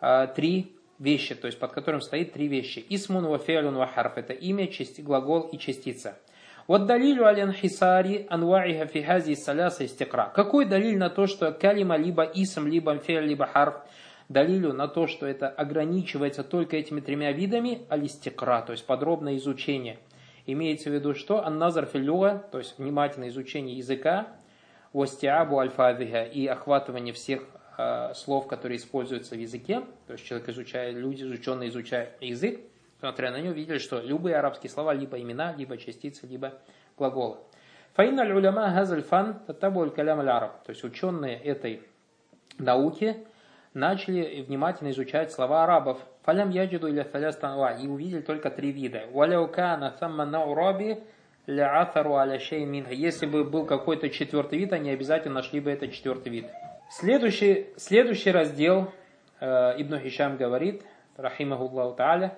э, 0.00 0.28
три 0.36 0.76
вещи, 1.00 1.34
то 1.34 1.46
есть 1.46 1.58
под 1.58 1.72
которым 1.72 2.00
стоит 2.00 2.34
три 2.34 2.46
вещи. 2.46 2.86
Исмун 2.88 3.26
ва 3.26 3.38
фе'лун 3.38 3.76
ва 3.76 3.88
харф. 3.88 4.16
Это 4.16 4.32
имя, 4.32 4.68
части, 4.68 5.00
глагол 5.00 5.40
и 5.40 5.58
частица. 5.58 6.18
Вот 6.68 6.86
далилю 6.86 7.26
ален 7.26 7.52
хисари 7.52 8.28
анваиха 8.30 8.86
фихази 8.86 9.34
саляса 9.34 9.84
истикра. 9.84 10.30
Какой 10.32 10.66
далиль 10.66 10.96
на 10.96 11.10
то, 11.10 11.26
что 11.26 11.50
калима 11.50 11.96
либо 11.96 12.22
исм, 12.22 12.68
либо 12.68 12.94
фе'л, 12.94 13.22
либо 13.22 13.46
харф, 13.46 13.74
далилю 14.28 14.72
на 14.72 14.86
то, 14.86 15.08
что 15.08 15.26
это 15.26 15.48
ограничивается 15.48 16.44
только 16.44 16.76
этими 16.76 17.00
тремя 17.00 17.32
видами, 17.32 17.82
алистикра, 17.88 18.62
то 18.64 18.70
есть 18.70 18.86
подробное 18.86 19.36
изучение. 19.36 19.98
Имеется 20.46 20.90
в 20.90 20.92
виду 20.92 21.16
что? 21.16 21.44
Анназар 21.44 21.86
филюга, 21.86 22.44
то 22.52 22.58
есть 22.58 22.78
внимательное 22.78 23.30
изучение 23.30 23.76
языка, 23.76 24.28
востиабу 24.92 25.58
альфавиха 25.58 26.24
и 26.24 26.46
охватывание 26.46 27.14
всех 27.14 27.42
э, 27.78 28.12
слов, 28.14 28.46
которые 28.46 28.78
используются 28.78 29.34
в 29.34 29.38
языке. 29.38 29.82
То 30.06 30.14
есть 30.14 30.24
человек 30.24 30.48
изучает, 30.48 30.96
люди, 30.96 31.22
изученные 31.22 31.68
изучают 31.68 32.10
язык, 32.20 32.60
смотря 32.98 33.30
на 33.30 33.40
него, 33.40 33.52
видели, 33.52 33.78
что 33.78 34.00
любые 34.00 34.36
арабские 34.36 34.70
слова, 34.70 34.92
либо 34.92 35.20
имена, 35.20 35.54
либо 35.56 35.76
частицы, 35.76 36.26
либо 36.26 36.54
глаголы. 36.96 37.38
Фаин 37.94 38.18
аль-уляма 38.18 38.72
газаль 38.72 39.02
фан 39.02 39.40
татабу 39.46 39.90
калям 39.90 40.20
араб 40.20 40.62
То 40.64 40.70
есть 40.70 40.84
ученые 40.84 41.36
этой 41.36 41.82
науки 42.58 43.16
начали 43.74 44.42
внимательно 44.42 44.90
изучать 44.90 45.32
слова 45.32 45.64
арабов. 45.64 45.98
Фалям 46.22 46.50
яджиду 46.50 46.88
или 46.88 47.02
фалястанва 47.02 47.76
и 47.76 47.88
увидели 47.88 48.20
только 48.20 48.50
три 48.50 48.70
вида. 48.72 49.04
Валяукана 49.12 49.96
самма 49.98 50.24
наураби 50.24 51.02
ля'атару 51.46 52.14
аля 52.14 52.38
Если 52.38 53.26
бы 53.26 53.44
был 53.44 53.66
какой-то 53.66 54.08
четвертый 54.10 54.58
вид, 54.58 54.72
они 54.72 54.90
обязательно 54.90 55.36
нашли 55.36 55.60
бы 55.60 55.70
этот 55.70 55.92
четвертый 55.92 56.30
вид. 56.30 56.46
Следующий, 56.90 57.68
следующий 57.76 58.30
раздел 58.30 58.92
э, 59.40 59.74
Ибн 59.78 59.98
Хишам 59.98 60.36
говорит, 60.36 60.82
рахимахуллаху 61.16 61.96
та'аля, 61.96 62.32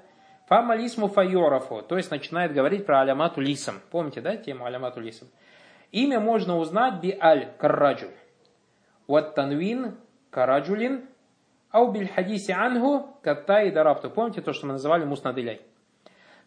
Фама 0.53 0.75
лисму 0.75 1.09
файорафу, 1.09 1.83
то 1.83 1.97
есть 1.97 2.11
начинает 2.11 2.53
говорить 2.53 2.85
про 2.85 3.01
алямату 3.01 3.41
лисам. 3.41 3.81
Помните, 3.91 4.21
да, 4.21 4.37
тему 4.37 4.67
алямату 4.67 5.01
лисам? 5.01 5.29
Имя 5.93 6.21
можно 6.21 6.59
узнать 6.59 7.01
би 7.01 7.17
аль 7.19 7.49
карраджу. 7.59 8.09
Вот 9.07 9.35
танвин 9.35 9.97
караджулин, 10.31 11.07
ау 11.71 11.91
биль 11.93 12.09
хадиси 12.09 12.51
анху 12.51 13.17
каттай 13.23 13.71
дарабту. 13.71 14.11
Помните 14.11 14.43
то, 14.43 14.53
что 14.53 14.67
мы 14.67 14.73
называли 14.73 15.05
муснадыляй? 15.05 15.63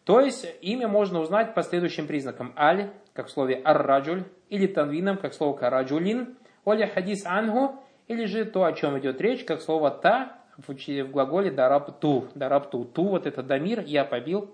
То 0.05 0.21
есть 0.21 0.47
имя 0.61 0.87
можно 0.87 1.19
узнать 1.19 1.53
по 1.53 1.63
следующим 1.63 2.07
признакам. 2.07 2.53
Аль, 2.57 2.91
как 3.13 3.27
в 3.27 3.31
слове 3.31 3.61
ар-раджуль, 3.63 4.23
или 4.49 4.67
танвином, 4.67 5.17
как 5.17 5.33
слово 5.33 5.57
караджулин, 5.57 6.37
оля 6.63 6.87
хадис 6.87 7.25
анху, 7.25 7.83
или 8.07 8.25
же 8.25 8.45
то, 8.45 8.63
о 8.63 8.73
чем 8.73 8.97
идет 8.99 9.19
речь, 9.19 9.43
как 9.43 9.61
слово 9.61 9.89
та 9.89 10.37
в 10.57 10.73
глаголе 11.11 11.51
дарабту. 11.51 12.27
Дарабту. 12.35 12.85
Ту, 12.85 13.09
вот 13.09 13.25
это 13.25 13.43
дамир, 13.43 13.81
я 13.81 14.05
побил, 14.05 14.53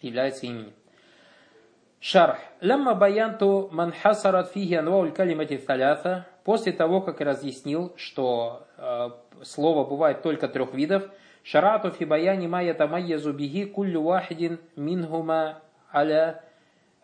является 0.00 0.46
именем. 0.46 0.72
Шарх. 2.00 2.38
Лямма 2.60 2.94
баянту 2.94 3.68
ман 3.72 3.92
хасарат 3.92 4.52
фиги 4.52 4.74
анвауль 4.74 5.12
калимати 5.12 5.58
талята. 5.58 6.26
После 6.44 6.72
того, 6.72 7.02
как 7.02 7.20
разъяснил, 7.20 7.92
что 7.96 8.66
э, 8.78 9.10
слово 9.42 9.84
бывает 9.84 10.22
только 10.22 10.48
трех 10.48 10.72
видов, 10.72 11.10
Фи 11.50 12.04
баяни 12.04 12.46
ма 12.46 12.62
ятамайязу 12.62 13.32
бихи 13.32 13.64
куллю 13.64 14.02
вахидин 14.02 14.58
минхума 14.76 15.62
аля 15.94 16.42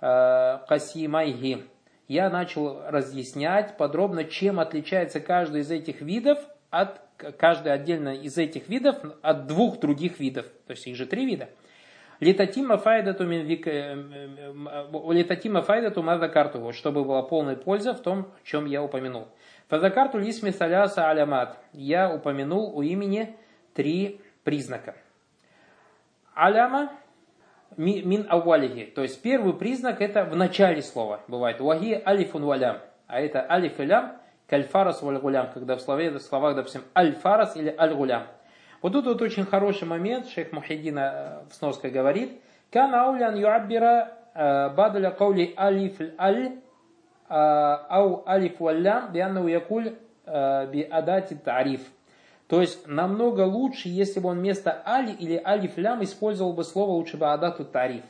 э, 0.02 0.58
касимайхи. 0.68 1.64
Я 2.08 2.28
начал 2.28 2.82
разъяснять 2.86 3.78
подробно, 3.78 4.24
чем 4.24 4.60
отличается 4.60 5.20
каждый 5.20 5.62
из 5.62 5.70
этих 5.70 6.02
видов 6.02 6.38
от 6.68 7.00
каждый 7.38 7.72
отдельно 7.72 8.14
из 8.14 8.36
этих 8.36 8.68
видов 8.68 8.96
от 9.22 9.46
двух 9.46 9.80
других 9.80 10.20
видов. 10.20 10.44
То 10.66 10.72
есть 10.72 10.86
их 10.86 10.96
же 10.96 11.06
три 11.06 11.24
вида. 11.24 11.48
Литатима 12.20 12.76
файдату 12.76 13.24
литатима 13.24 15.62
файдату 15.62 16.02
мазакарту, 16.02 16.70
чтобы 16.74 17.02
была 17.02 17.22
полная 17.22 17.56
польза 17.56 17.94
в 17.94 18.02
том, 18.02 18.20
о 18.20 18.46
чем 18.46 18.66
я 18.66 18.82
упомянул. 18.82 19.28
Фазакарту 19.68 20.18
лисми 20.18 20.50
саляса 20.50 21.08
алямат. 21.08 21.56
Я 21.72 22.14
упомянул 22.14 22.76
у 22.76 22.82
имени 22.82 23.34
три 23.72 24.20
признака. 24.44 24.94
Аляма 26.34 26.90
мин 27.76 28.26
аввалихи. 28.28 28.86
То 28.86 29.02
есть 29.02 29.20
первый 29.22 29.54
признак 29.54 30.00
это 30.00 30.24
в 30.24 30.36
начале 30.36 30.82
слова 30.82 31.20
бывает. 31.28 31.60
Вахи 31.60 32.00
алифун 32.04 32.44
валям. 32.44 32.78
А 33.06 33.20
это 33.20 33.46
алиф 33.50 33.78
и 33.80 33.84
лям 33.84 34.16
кальфарас 34.48 35.02
вальгулям. 35.02 35.50
Когда 35.52 35.76
в 35.76 35.80
слове, 35.80 36.10
в 36.10 36.18
словах, 36.20 36.56
допустим, 36.56 36.82
альфарас 36.96 37.56
или 37.56 37.74
альгулям. 37.76 38.24
Вот 38.82 38.92
тут 38.92 39.06
вот 39.06 39.22
очень 39.22 39.44
хороший 39.46 39.88
момент. 39.88 40.28
Шейх 40.28 40.52
Мухиддина 40.52 41.00
э, 41.00 41.50
в 41.50 41.54
сноской 41.54 41.90
говорит. 41.90 42.40
Кан 42.70 42.94
аулян 42.94 43.34
юаббира 43.34 44.12
э, 44.34 44.70
бадаля 44.70 45.10
каули 45.10 45.54
алиф 45.56 45.98
аль 46.18 46.58
э, 47.28 47.34
ау 47.34 48.24
алиф 48.26 48.60
валям 48.60 49.12
бианну 49.12 49.46
якуль 49.46 49.94
би 50.26 50.82
адати 50.90 51.34
тариф. 51.34 51.80
То 52.48 52.60
есть 52.60 52.86
намного 52.86 53.42
лучше, 53.42 53.88
если 53.88 54.20
бы 54.20 54.28
он 54.28 54.38
вместо 54.38 54.82
али 54.84 55.12
или 55.12 55.40
алиф 55.44 55.78
лям 55.78 56.02
использовал 56.02 56.52
бы 56.52 56.64
слово 56.64 56.90
лучше 56.90 57.16
бы 57.16 57.32
адату 57.32 57.64
тариф. 57.64 58.04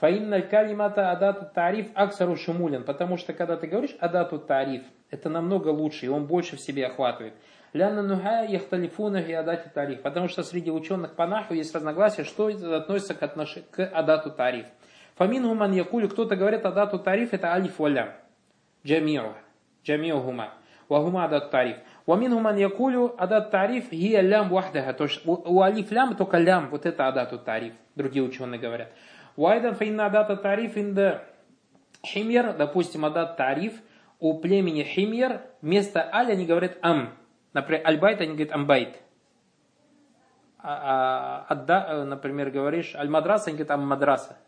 Фаинна 0.00 0.42
калимата 0.42 1.12
адату 1.12 1.46
тариф 1.54 1.88
аксару 1.94 2.36
шумулин. 2.36 2.84
Потому 2.84 3.16
что 3.16 3.32
когда 3.32 3.56
ты 3.56 3.66
говоришь 3.66 3.96
адату 4.00 4.38
тариф, 4.38 4.82
это 5.10 5.30
намного 5.30 5.68
лучше, 5.68 6.06
и 6.06 6.08
он 6.08 6.26
больше 6.26 6.56
в 6.56 6.60
себе 6.60 6.86
охватывает. 6.86 7.34
Ляна 7.72 8.02
нуха 8.02 8.42
яхталифуна 8.42 9.18
и 9.18 9.32
адати 9.32 9.68
тариф. 9.72 10.02
Потому 10.02 10.28
что 10.28 10.42
среди 10.42 10.70
ученых 10.70 11.14
по 11.14 11.26
наху 11.26 11.54
есть 11.54 11.74
разногласия, 11.74 12.24
что 12.24 12.48
относится 12.48 13.14
к, 13.14 13.22
отнош... 13.22 13.58
к 13.70 13.84
адату 13.86 14.30
тариф. 14.30 14.66
Фамин 15.16 15.44
гуман 15.44 15.72
якули, 15.72 16.06
кто-то 16.06 16.36
говорит 16.36 16.66
адату 16.66 16.98
тариф, 16.98 17.32
это 17.32 17.52
алиф 17.52 17.78
валям. 17.78 18.10
Джамиу. 18.84 19.34
Джамиу 19.84 20.20
гума. 20.20 20.54
Вагума 20.88 21.24
адат 21.24 21.50
тариф. 21.50 21.78
Вамин 22.06 22.34
гуман 22.34 22.56
якулю 22.56 23.14
адат 23.18 23.50
тариф 23.50 23.90
гия 23.90 24.20
лям 24.20 24.50
вахдага. 24.50 24.92
То 24.92 25.04
есть 25.04 25.22
у 25.24 25.60
алиф 25.60 25.90
лям 25.90 26.16
только 26.16 26.38
лям, 26.38 26.68
вот 26.68 26.84
это 26.84 27.08
адату 27.08 27.38
тариф. 27.38 27.72
Другие 27.94 28.24
ученые 28.24 28.60
говорят. 28.60 28.88
Вайдан 29.36 29.74
фейна 29.74 30.06
адата 30.06 30.36
тариф 30.36 30.76
инда 30.76 31.24
химьер, 32.04 32.52
допустим, 32.52 33.04
адат 33.04 33.36
тариф, 33.36 33.72
у 34.20 34.38
племени 34.38 34.82
химьер, 34.82 35.40
вместо 35.62 36.08
аль 36.12 36.30
они 36.30 36.44
говорят 36.46 36.78
ам. 36.82 37.14
Например, 37.52 37.82
альбайт 37.86 38.20
они 38.20 38.34
говорят 38.34 38.52
амбайт. 38.52 39.00
А, 40.58 41.44
а, 41.48 41.52
адда, 41.52 42.04
например, 42.04 42.50
говоришь 42.50 42.94
аль-мадраса, 42.94 43.50
они 43.50 43.58
говорят 43.58 43.72
ам-мадраса. 43.72 44.38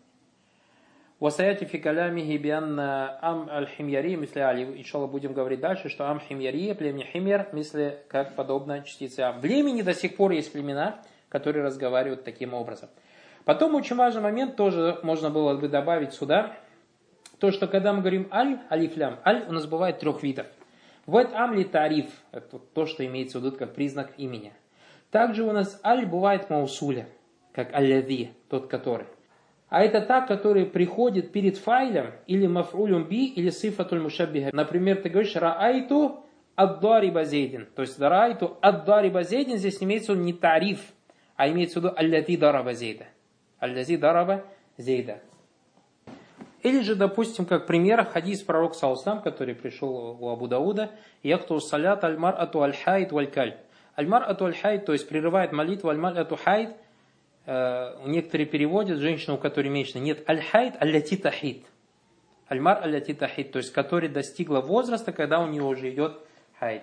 Васаяти 1.18 1.64
фи 1.64 1.78
калямихи 1.78 2.37
биан 2.37 2.78
ам 2.78 3.49
аль-химьяри, 3.50 4.16
мисли 4.16 4.40
али. 4.40 4.64
Иншаллах 4.78 5.11
будем 5.11 5.32
говорить 5.32 5.61
дальше, 5.61 5.88
что 5.88 6.11
ам 6.11 6.20
химьяри, 6.20 6.75
племя 6.75 7.04
химьяр, 7.04 7.49
мисли 7.52 8.00
как 8.08 8.35
подобно 8.35 8.82
частице 8.82 9.20
ам. 9.20 9.40
В 9.40 9.44
Лемени 9.46 9.80
до 9.80 9.94
сих 9.94 10.16
пор 10.16 10.32
есть 10.32 10.52
племена, 10.52 11.00
которые 11.30 11.64
разговаривают 11.64 12.25
таким 12.25 12.52
образом. 12.52 12.90
Потом 13.46 13.75
очень 13.76 13.96
важный 13.96 14.20
момент 14.20 14.56
тоже 14.56 14.99
можно 15.02 15.30
было 15.30 15.54
бы 15.54 15.68
добавить 15.68 16.12
сюда. 16.12 16.54
То, 17.38 17.50
что 17.50 17.66
когда 17.66 17.94
мы 17.94 18.00
говорим 18.00 18.28
аль, 18.30 18.58
алифлям, 18.70 19.18
аль 19.25 19.46
у 19.49 19.52
нас 19.52 19.64
бывает 19.66 19.99
трех 19.99 20.23
видов. 20.23 20.46
Вот 21.06 21.32
амли 21.32 21.64
тариф, 21.64 22.11
это 22.30 22.58
то, 22.58 22.85
что 22.85 23.06
имеется 23.06 23.38
в 23.38 23.42
виду 23.42 23.56
как 23.56 23.73
признак 23.73 24.11
имени. 24.18 24.52
Также 25.11 25.44
у 25.44 25.52
нас 25.52 25.80
аль 25.82 26.04
бывает 26.04 26.50
маусуля, 26.50 27.06
как 27.52 27.73
аль 27.73 28.04
тот 28.50 28.66
который. 28.66 29.06
А 29.68 29.82
это 29.82 30.00
та, 30.00 30.20
которая 30.20 30.64
приходит 30.64 31.32
перед 31.32 31.56
файлом 31.56 32.12
или 32.26 32.46
мафрулем 32.46 33.08
би, 33.08 33.26
или 33.26 33.50
сифатуль 33.50 34.00
мушаббиха. 34.00 34.50
Например, 34.52 34.96
ты 35.02 35.08
говоришь 35.08 35.35
раайту 35.35 36.25
аддари 36.54 37.11
базейдин. 37.11 37.66
То 37.75 37.82
есть 37.82 37.99
раайту 37.99 38.58
аддари 38.61 39.11
базейдин 39.11 39.58
здесь 39.58 39.82
имеется 39.82 40.14
не 40.14 40.32
тариф, 40.32 40.80
а 41.35 41.49
имеется 41.49 41.80
в 41.80 41.85
виду 41.85 41.94
аллати 41.96 42.37
дараба 42.37 42.75
зейда. 42.75 43.06
Аллази 43.58 43.96
дараба 43.96 44.44
зейда. 44.76 45.20
Или 46.62 46.80
же, 46.80 46.94
допустим, 46.94 47.44
как 47.44 47.66
пример, 47.66 48.04
хадис 48.04 48.42
пророк 48.42 48.75
Саусам, 48.75 49.23
который 49.23 49.54
пришел 49.54 50.16
у 50.20 50.28
Абу 50.30 50.49
Дауда, 50.49 50.90
яхту 51.23 51.61
салят 51.61 52.02
альмар 52.04 52.35
ату 52.38 52.62
аль-хайд 52.62 53.12
валь-каль. 53.12 53.56
Альмар 53.94 54.25
ату 54.28 54.46
аль-хайд, 54.46 54.85
то 54.85 54.92
есть 54.92 55.08
прерывает 55.08 55.52
молитву, 55.52 55.90
альмар 55.90 56.18
ату 56.18 56.37
Э, 56.44 56.75
некоторые 57.46 58.46
переводят 58.46 58.98
женщину, 58.98 59.36
у 59.36 59.38
которой 59.38 59.68
месячно. 59.68 60.00
Нет, 60.00 60.28
аль-хайд 60.28 60.82
аль-ляти 60.82 61.16
тахид. 61.16 61.64
Альмар 62.48 62.82
аль-ляти 62.82 63.14
тахид, 63.14 63.52
то 63.52 63.58
есть 63.58 63.72
который 63.72 64.08
достигла 64.08 64.60
возраста, 64.60 65.12
когда 65.12 65.40
у 65.40 65.46
нее 65.46 65.62
уже 65.62 65.90
идет 65.90 66.18
хайд. 66.58 66.82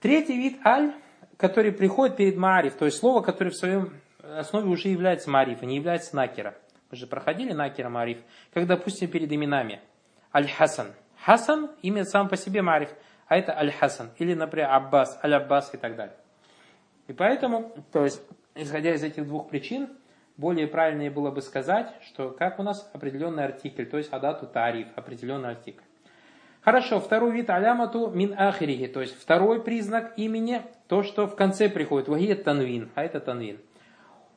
Третий 0.00 0.36
вид 0.36 0.58
аль, 0.64 0.92
который 1.36 1.72
приходит 1.72 2.16
перед 2.16 2.36
мариф, 2.36 2.74
то 2.74 2.84
есть 2.84 2.98
слово, 2.98 3.20
которое 3.20 3.50
в 3.50 3.56
своем 3.56 3.94
основе 4.22 4.68
уже 4.68 4.88
является 4.88 5.30
мариф, 5.30 5.62
а 5.62 5.66
не 5.66 5.76
является 5.76 6.14
накера. 6.14 6.54
Мы 6.90 6.96
же 6.96 7.06
проходили 7.06 7.52
накера 7.52 7.88
мариф, 7.88 8.18
как, 8.52 8.66
допустим, 8.66 9.08
перед 9.10 9.30
именами. 9.32 9.80
Аль-Хасан. 10.34 10.94
Хасан, 11.24 11.70
имя 11.82 12.04
сам 12.04 12.28
по 12.28 12.36
себе 12.36 12.62
мариф, 12.62 12.90
а 13.26 13.36
это 13.36 13.56
Аль-Хасан. 13.56 14.10
Или, 14.18 14.34
например, 14.34 14.70
Аббас, 14.70 15.18
Аль-Аббас 15.22 15.74
и 15.74 15.76
так 15.76 15.96
далее. 15.96 16.16
И 17.08 17.12
поэтому, 17.12 17.72
то 17.92 18.04
есть, 18.04 18.22
исходя 18.58 18.94
из 18.94 19.02
этих 19.02 19.26
двух 19.26 19.48
причин, 19.48 19.88
более 20.36 20.66
правильнее 20.66 21.10
было 21.10 21.30
бы 21.30 21.42
сказать, 21.42 21.92
что 22.02 22.30
как 22.30 22.58
у 22.58 22.62
нас 22.62 22.88
определенный 22.92 23.44
артикль, 23.44 23.84
то 23.84 23.98
есть 23.98 24.12
адату 24.12 24.46
тариф, 24.46 24.88
определенный 24.94 25.50
артикль. 25.50 25.82
Хорошо, 26.60 27.00
второй 27.00 27.32
вид 27.32 27.50
алямату 27.50 28.10
мин 28.10 28.34
ахирихи, 28.36 28.88
то 28.88 29.00
есть 29.00 29.18
второй 29.18 29.62
признак 29.62 30.12
имени, 30.16 30.62
то, 30.86 31.02
что 31.02 31.26
в 31.26 31.34
конце 31.34 31.68
приходит, 31.68 32.08
вахия 32.08 32.36
танвин, 32.36 32.90
а 32.94 33.04
это 33.04 33.20
танвин. 33.20 33.58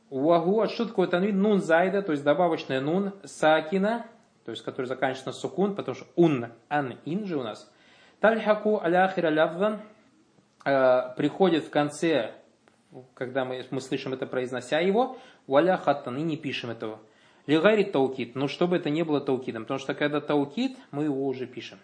Уагу, 0.10 0.68
что 0.68 0.86
такое 0.86 1.08
танвин? 1.08 1.42
Нун 1.42 1.62
зайда, 1.62 2.02
то 2.02 2.12
есть 2.12 2.24
добавочная 2.24 2.82
нун, 2.82 3.14
сакина, 3.24 4.06
то 4.46 4.52
есть 4.52 4.64
который 4.64 4.86
заканчивается 4.86 5.28
на 5.28 5.34
сукун, 5.34 5.76
потому 5.76 5.96
что 5.96 6.06
ун, 6.16 6.48
ан, 6.70 6.98
ин 7.06 7.26
же 7.26 7.38
у 7.38 7.44
нас. 7.44 7.72
Тальхаку 8.20 8.82
аляхира 8.82 9.30
лявдан, 9.30 9.82
э, 10.66 11.14
приходит 11.16 11.66
в 11.66 11.70
конце 11.70 12.32
когда 13.14 13.46
мы, 13.46 13.66
мы 13.72 13.82
слышим 13.82 14.14
это, 14.14 14.26
произнося 14.26 14.80
его, 14.80 15.18
валя 15.48 15.78
хаттан, 15.78 16.18
и 16.18 16.22
не 16.22 16.38
пишем 16.38 16.72
этого. 16.72 17.00
Лигари 17.48 17.84
таукид, 17.84 18.36
но 18.36 18.48
чтобы 18.48 18.78
это 18.78 18.90
не 18.90 19.04
было 19.04 19.20
таукидом, 19.20 19.64
потому 19.64 19.80
что 19.80 19.94
когда 19.94 20.22
таукид, 20.22 20.78
мы 20.92 21.06
его 21.06 21.26
уже 21.28 21.48
пишем. 21.48 21.80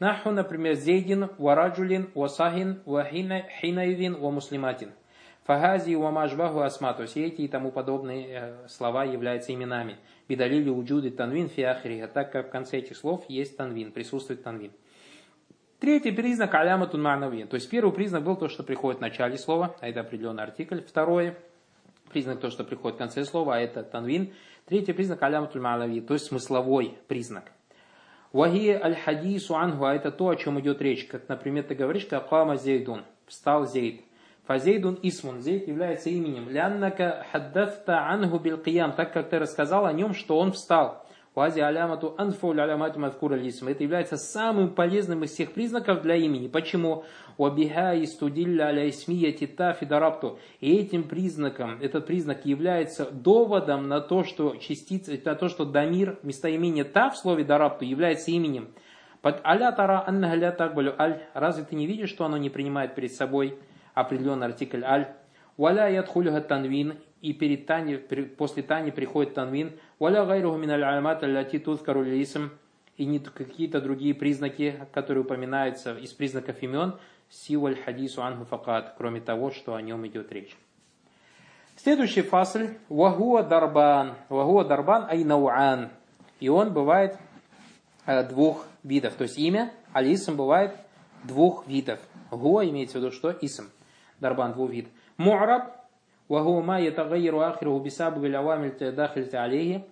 Наху, 0.00 0.30
например, 0.30 0.74
зейдин, 0.74 1.30
вараджулин, 1.38 2.10
васахин, 2.14 2.80
вахина, 2.84 3.44
хинайдин, 3.60 4.16
ва 4.16 4.30
муслиматин. 4.30 4.92
Фагази 5.44 5.94
ва 5.94 6.10
мажбаху 6.10 6.60
асма, 6.60 6.92
то 6.92 7.02
есть 7.02 7.16
эти 7.16 7.42
и 7.42 7.48
тому 7.48 7.72
подобные 7.72 8.26
э, 8.28 8.68
слова 8.68 9.04
являются 9.04 9.54
именами. 9.54 9.96
Бидалили 10.28 10.68
уджуды 10.68 11.10
танвин 11.10 11.48
фиахриха, 11.48 12.06
так 12.06 12.30
как 12.30 12.48
в 12.48 12.50
конце 12.50 12.78
этих 12.78 12.96
слов 12.96 13.24
есть 13.28 13.56
танвин, 13.56 13.90
присутствует 13.90 14.42
танвин. 14.42 14.72
Третий 15.80 16.10
признак 16.10 16.54
аляматун 16.54 17.02
ма'нави. 17.02 17.46
То 17.46 17.54
есть 17.54 17.70
первый 17.70 17.92
признак 17.92 18.24
был 18.24 18.36
то, 18.36 18.48
что 18.48 18.64
приходит 18.64 18.98
в 18.98 19.00
начале 19.00 19.38
слова, 19.38 19.76
а 19.80 19.88
это 19.88 20.00
определенный 20.00 20.42
артикль. 20.42 20.80
Второй 20.80 21.36
признак 22.10 22.40
то, 22.40 22.50
что 22.50 22.64
приходит 22.64 22.96
в 22.96 22.98
конце 22.98 23.24
слова, 23.24 23.56
а 23.56 23.60
это 23.60 23.84
танвин. 23.84 24.32
Третий 24.66 24.92
признак 24.92 25.22
аляматун 25.22 25.62
ма'нави, 25.62 26.00
то 26.00 26.14
есть 26.14 26.26
смысловой 26.26 26.98
признак. 27.06 27.52
Вахи 28.32 28.70
аль-хадису 28.70 29.54
анху, 29.54 29.84
а 29.84 29.94
это 29.94 30.10
то, 30.10 30.28
о 30.28 30.36
чем 30.36 30.58
идет 30.60 30.82
речь. 30.82 31.06
Как, 31.06 31.28
например, 31.28 31.62
ты 31.62 31.76
говоришь, 31.76 32.06
какама 32.06 32.56
зейдун, 32.56 33.04
встал 33.26 33.64
зейд. 33.64 34.02
Фазейдун 34.48 34.98
исмун, 35.02 35.42
зейд 35.42 35.68
является 35.68 36.08
именем. 36.08 36.48
Ляннака 36.48 37.26
хаддафта 37.30 38.08
анху 38.08 38.38
бил 38.38 38.56
так 38.56 39.12
как 39.12 39.28
ты 39.28 39.38
рассказал 39.38 39.84
о 39.86 39.92
нем, 39.92 40.14
что 40.14 40.38
он 40.38 40.52
встал. 40.52 41.06
Вази 41.38 41.60
алямату 41.60 42.16
анфауль 42.18 42.60
алямату 42.60 42.98
мадкура 42.98 43.36
лисм. 43.36 43.68
Это 43.68 43.84
является 43.84 44.16
самым 44.16 44.74
полезным 44.74 45.22
из 45.22 45.30
всех 45.30 45.52
признаков 45.52 46.02
для 46.02 46.16
имени. 46.16 46.48
Почему? 46.48 47.04
Уабиха 47.36 47.94
и 47.94 48.06
студилля 48.06 48.64
аля 48.64 48.88
исмияти 48.88 49.46
тафи 49.46 49.86
дарапту. 49.86 50.40
И 50.58 50.74
этим 50.74 51.04
признаком, 51.04 51.78
этот 51.80 52.06
признак 52.06 52.44
является 52.44 53.08
доводом 53.08 53.86
на 53.86 54.00
то, 54.00 54.24
что 54.24 54.56
частица, 54.56 55.12
на 55.24 55.36
то, 55.36 55.48
что 55.48 55.64
дамир, 55.64 56.18
местоимение 56.24 56.82
та 56.82 57.08
в 57.10 57.16
слове 57.16 57.44
дарапту 57.44 57.84
является 57.84 58.32
именем. 58.32 58.70
Под 59.22 59.40
аля 59.46 59.70
тара 59.70 60.02
анна 60.08 60.34
ля 60.34 60.50
такбалю 60.50 61.00
аль. 61.00 61.22
Разве 61.34 61.62
ты 61.62 61.76
не 61.76 61.86
видишь, 61.86 62.08
что 62.08 62.24
оно 62.24 62.36
не 62.36 62.50
принимает 62.50 62.96
перед 62.96 63.12
собой 63.12 63.56
определенный 63.94 64.46
артикль 64.48 64.82
аль? 64.82 65.14
Валя 65.56 65.88
ядхулюха 65.88 66.40
танвин. 66.40 66.94
И 67.20 67.32
перед 67.32 67.66
тани, 67.66 67.96
после 67.96 68.62
тани 68.62 68.92
приходит 68.92 69.34
танвин. 69.34 69.72
Валя 69.98 70.24
гайруху 70.24 70.58
мин 70.58 70.70
аль-аламат 70.70 71.24
аллати 71.24 71.58
тузкару 71.58 72.02
лисм. 72.02 72.50
И 72.96 73.04
не 73.04 73.18
какие-то 73.20 73.80
другие 73.80 74.14
признаки, 74.14 74.86
которые 74.92 75.22
упоминаются 75.22 75.94
из 75.96 76.12
признаков 76.12 76.62
имен. 76.62 76.94
Сиваль 77.30 77.76
хадису 77.76 78.22
анху 78.22 78.44
факат. 78.44 78.94
Кроме 78.96 79.20
того, 79.20 79.50
что 79.50 79.74
о 79.74 79.82
нем 79.82 80.06
идет 80.06 80.32
речь. 80.32 80.56
Следующий 81.76 82.22
фасль. 82.22 82.76
Вахуа 82.88 83.42
дарбан. 83.42 84.14
Вахуа 84.28 84.64
дарбан 84.64 85.06
ай 85.08 85.24
науан. 85.24 85.90
И 86.40 86.48
он 86.48 86.72
бывает 86.72 87.16
э, 88.06 88.24
двух 88.24 88.66
видов. 88.82 89.14
То 89.14 89.22
есть 89.24 89.38
имя 89.38 89.72
алисм 89.92 90.36
бывает 90.36 90.76
двух 91.24 91.66
видов. 91.66 92.00
Гуа 92.30 92.64
имеется 92.66 92.98
в 92.98 93.02
виду 93.02 93.12
что? 93.12 93.30
Исм. 93.30 93.70
Дарбан 94.20 94.52
двух 94.52 94.70
видов. 94.70 94.90
Му'раб 95.18 95.77
Ваху 96.28 96.60
ма 96.60 96.80
ятагайру 96.80 97.40
ахиру 97.40 97.78
бисабу 97.80 98.20
вилявамиль 98.20 98.72
дахиль 98.92 99.34
алейхи. 99.34 99.84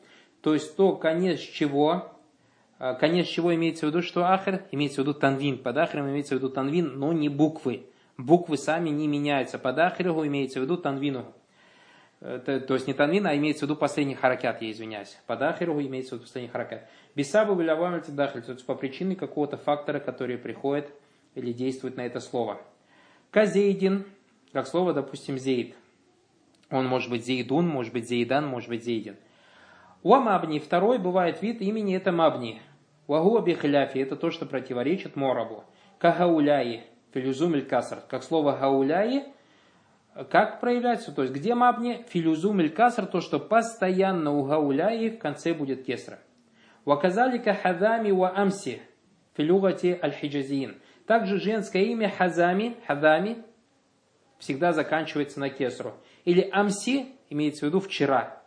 То 0.42 0.54
есть 0.54 0.76
то, 0.76 0.94
конец 0.96 1.40
чего, 1.40 2.12
а, 2.78 2.94
конец 2.94 3.26
чего 3.26 3.54
имеется 3.54 3.86
в 3.86 3.88
виду, 3.88 4.02
что 4.02 4.30
ахир, 4.30 4.62
имеется 4.70 5.00
в 5.02 5.04
виду 5.04 5.14
танвин. 5.14 5.58
Под 5.58 5.76
ахиром 5.78 6.10
имеется 6.10 6.34
в 6.34 6.38
виду 6.38 6.50
танвин, 6.50 6.98
но 6.98 7.12
не 7.12 7.28
буквы. 7.28 7.86
Буквы 8.18 8.58
сами 8.58 8.90
не 8.90 9.08
меняются. 9.08 9.58
Под 9.58 9.78
ахиру 9.78 10.26
имеется 10.26 10.60
в 10.60 10.62
виду 10.62 10.76
танвину. 10.76 11.26
Это, 12.20 12.60
то 12.60 12.74
есть 12.74 12.86
не 12.86 12.94
танвин, 12.94 13.26
а 13.26 13.36
имеется 13.36 13.66
в 13.66 13.68
виду 13.68 13.76
последний 13.76 14.14
харакят, 14.14 14.62
я 14.62 14.70
извиняюсь. 14.70 15.18
Под 15.26 15.42
ахиру 15.42 15.80
имеется 15.80 16.10
в 16.10 16.18
виду 16.18 16.24
последний 16.24 16.50
харакят. 16.50 16.86
Бисабу 17.14 17.54
вилявамиль 17.54 18.02
дахиль. 18.08 18.42
То 18.42 18.52
есть 18.52 18.64
по 18.66 18.74
причине 18.74 19.16
какого-то 19.16 19.56
фактора, 19.56 20.00
который 20.00 20.36
приходит 20.36 20.90
или 21.34 21.52
действует 21.52 21.96
на 21.96 22.02
это 22.02 22.20
слово. 22.20 22.60
Казейдин, 23.30 24.04
как 24.52 24.66
слово, 24.66 24.92
допустим, 24.92 25.38
зейд. 25.38 25.74
Он 26.70 26.86
может 26.86 27.10
быть 27.10 27.24
зейдун, 27.24 27.68
может 27.68 27.92
быть 27.92 28.08
зейдан, 28.08 28.46
может 28.46 28.68
быть 28.68 28.84
зейдин. 28.84 29.16
Уа 30.02 30.20
мабни, 30.20 30.58
второй 30.58 30.98
бывает 30.98 31.42
вид 31.42 31.60
имени, 31.60 31.96
это 31.96 32.12
мабни. 32.12 32.60
Вагуа 33.06 33.40
бихляфи, 33.40 33.98
это 33.98 34.16
то, 34.16 34.30
что 34.30 34.46
противоречит 34.46 35.16
морабу. 35.16 35.64
Кагауляи, 35.98 36.84
филюзум 37.12 37.60
каср. 37.62 38.02
Как 38.08 38.24
слово 38.24 38.56
гауляи, 38.56 39.24
как 40.30 40.60
проявляется? 40.60 41.12
То 41.12 41.22
есть, 41.22 41.34
где 41.34 41.54
мабни? 41.54 42.04
Филюзум 42.08 42.68
каср, 42.70 43.06
то, 43.06 43.20
что 43.20 43.38
постоянно 43.38 44.32
у 44.32 44.44
гауляи 44.44 45.10
в 45.10 45.18
конце 45.18 45.54
будет 45.54 45.84
кесра. 45.84 46.18
Ваказалика 46.84 47.54
хадами 47.54 48.10
ва 48.10 48.32
амси, 48.34 48.80
филюгати 49.36 49.98
аль-хиджазиин. 50.02 50.76
Также 51.06 51.38
женское 51.38 51.82
имя 51.82 52.08
хазами, 52.08 52.76
хадами, 52.86 53.44
всегда 54.38 54.72
заканчивается 54.72 55.40
на 55.40 55.50
кесру. 55.50 55.94
Или 56.24 56.48
амси, 56.52 57.14
имеется 57.30 57.66
в 57.66 57.68
виду 57.68 57.80
вчера. 57.80 58.42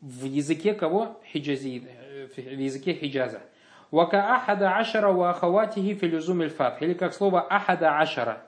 В 0.00 0.24
языке 0.24 0.74
кого? 0.74 1.20
Хиджази, 1.32 1.82
э, 1.86 2.26
в 2.26 2.38
языке 2.38 2.94
хиджаза. 2.94 3.40
Вака 3.90 4.36
ахада 4.36 4.76
ашара 4.76 5.12
ва 5.12 5.30
ахаватихи 5.30 5.94
филюзум 5.94 6.48
фатх. 6.50 6.82
Или 6.82 6.94
как 6.94 7.14
слово 7.14 7.40
ахада 7.40 7.98
ашара. 7.98 8.42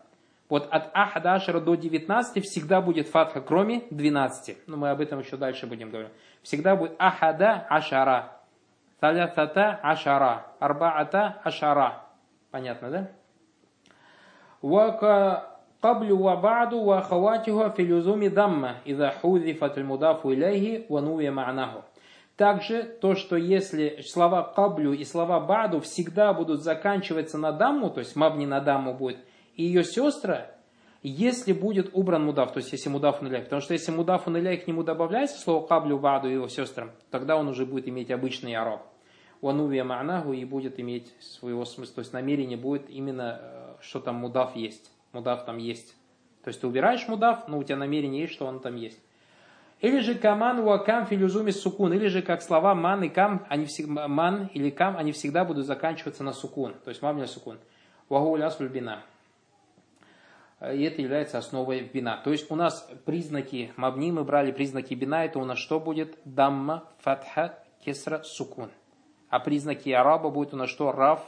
Вот 0.48 0.68
от 0.70 0.90
ахада 0.94 1.34
ашара 1.34 1.60
до 1.60 1.76
19 1.76 2.44
всегда 2.44 2.80
будет 2.80 3.08
фатха, 3.08 3.40
кроме 3.40 3.84
12. 3.90 4.66
Но 4.66 4.76
мы 4.76 4.90
об 4.90 5.00
этом 5.00 5.20
еще 5.20 5.36
дальше 5.36 5.66
будем 5.66 5.90
говорить. 5.90 6.12
Всегда 6.42 6.76
будет 6.76 6.94
ахада 6.98 7.66
ашара. 7.70 8.32
Талятата 8.98 9.78
ашара. 9.82 10.46
Арбаата 10.58 11.40
ашара. 11.44 12.04
Понятно, 12.50 12.90
да? 12.90 13.10
Вака 14.60 15.49
قبل 15.85 16.11
وبعد 16.11 16.73
وأخواتها 16.73 17.69
في 17.69 17.83
لزوم 17.83 18.27
ضمة 18.27 18.75
إذا 18.87 19.09
حذفت 19.09 19.77
المضاف 19.77 20.25
إليه 20.25 20.85
ونوي 20.89 21.29
معناه. 21.29 21.83
Также 22.37 22.83
то, 22.83 23.15
что 23.15 23.37
если 23.37 24.01
слова 24.01 24.43
каблю 24.43 24.91
и 24.91 25.05
слова 25.05 25.39
баду 25.39 25.79
всегда 25.79 26.33
будут 26.33 26.63
заканчиваться 26.63 27.37
на 27.37 27.53
даму, 27.53 27.89
то 27.89 27.99
есть 27.99 28.15
мабни 28.17 28.45
на 28.45 28.59
даму 28.59 28.93
будет, 28.93 29.17
и 29.55 29.63
ее 29.63 29.85
сестра, 29.85 30.51
если 31.01 31.53
будет 31.53 31.91
убран 31.93 32.25
мудаф, 32.25 32.51
то 32.51 32.57
есть 32.57 32.73
если 32.73 32.89
мудаф 32.89 33.21
нуля. 33.21 33.39
Потому 33.41 33.61
что 33.61 33.73
если 33.73 33.91
мудаф 33.91 34.25
нуля 34.25 34.57
к 34.57 34.67
нему 34.67 34.83
добавляется 34.83 35.39
слово 35.39 35.65
каблю, 35.65 35.97
баду 35.97 36.27
и 36.27 36.33
его 36.33 36.49
сестрам, 36.49 36.91
тогда 37.09 37.37
он 37.37 37.47
уже 37.47 37.65
будет 37.65 37.87
иметь 37.87 38.11
обычный 38.11 38.55
араб. 38.55 38.85
Ванувия 39.41 39.85
ма'наху 39.85 40.33
и 40.33 40.43
будет 40.43 40.79
иметь 40.79 41.13
своего 41.21 41.63
смысла, 41.63 41.95
то 41.95 42.01
есть 42.01 42.11
намерение 42.11 42.57
будет 42.57 42.89
именно, 42.89 43.39
э, 43.39 43.73
что 43.81 43.99
там 43.99 44.15
мудаф 44.15 44.55
есть 44.55 44.91
мудав 45.12 45.44
там 45.44 45.58
есть. 45.58 45.94
То 46.42 46.48
есть 46.48 46.60
ты 46.60 46.66
убираешь 46.66 47.06
мудав, 47.08 47.48
но 47.48 47.58
у 47.58 47.64
тебя 47.64 47.76
намерение 47.76 48.22
есть, 48.22 48.34
что 48.34 48.46
он 48.46 48.60
там 48.60 48.76
есть. 48.76 48.98
Или 49.80 50.00
же 50.00 50.14
каман 50.14 50.60
уакам 50.60 51.06
филюзуми 51.06 51.50
сукун, 51.52 51.92
или 51.94 52.08
же 52.08 52.20
как 52.20 52.42
слова 52.42 52.74
ман 52.74 53.02
и 53.02 53.08
кам, 53.08 53.46
они 53.48 53.64
всегда, 53.64 54.08
ман 54.08 54.50
или 54.52 54.68
кам, 54.68 54.96
они 54.96 55.12
всегда 55.12 55.44
будут 55.44 55.66
заканчиваться 55.66 56.22
на 56.22 56.32
сукун, 56.32 56.74
то 56.84 56.90
есть 56.90 57.00
мабня 57.00 57.26
сукун. 57.26 57.58
Вагуляс 58.10 58.58
бина. 58.60 59.02
И 60.60 60.82
это 60.82 61.00
является 61.00 61.38
основой 61.38 61.80
бина. 61.80 62.20
То 62.22 62.32
есть 62.32 62.50
у 62.50 62.56
нас 62.56 62.86
признаки 63.06 63.72
мабни, 63.76 64.12
мы 64.12 64.24
брали 64.24 64.52
признаки 64.52 64.92
бина, 64.92 65.24
это 65.24 65.38
у 65.38 65.44
нас 65.46 65.58
что 65.58 65.80
будет? 65.80 66.18
Дамма, 66.26 66.84
фатха, 66.98 67.58
кесра, 67.82 68.22
сукун. 68.22 68.70
А 69.30 69.40
признаки 69.40 69.88
араба 69.90 70.28
будет 70.28 70.52
у 70.52 70.58
нас 70.58 70.68
что? 70.68 70.92
Раф, 70.92 71.24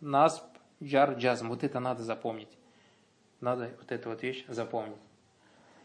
насб, 0.00 0.44
джар, 0.80 1.14
джазм. 1.14 1.48
Вот 1.48 1.64
это 1.64 1.80
надо 1.80 2.04
запомнить. 2.04 2.57
Надо 3.40 3.70
вот 3.78 3.92
эту 3.92 4.10
вот 4.10 4.22
вещь 4.22 4.44
запомнить. 4.48 4.96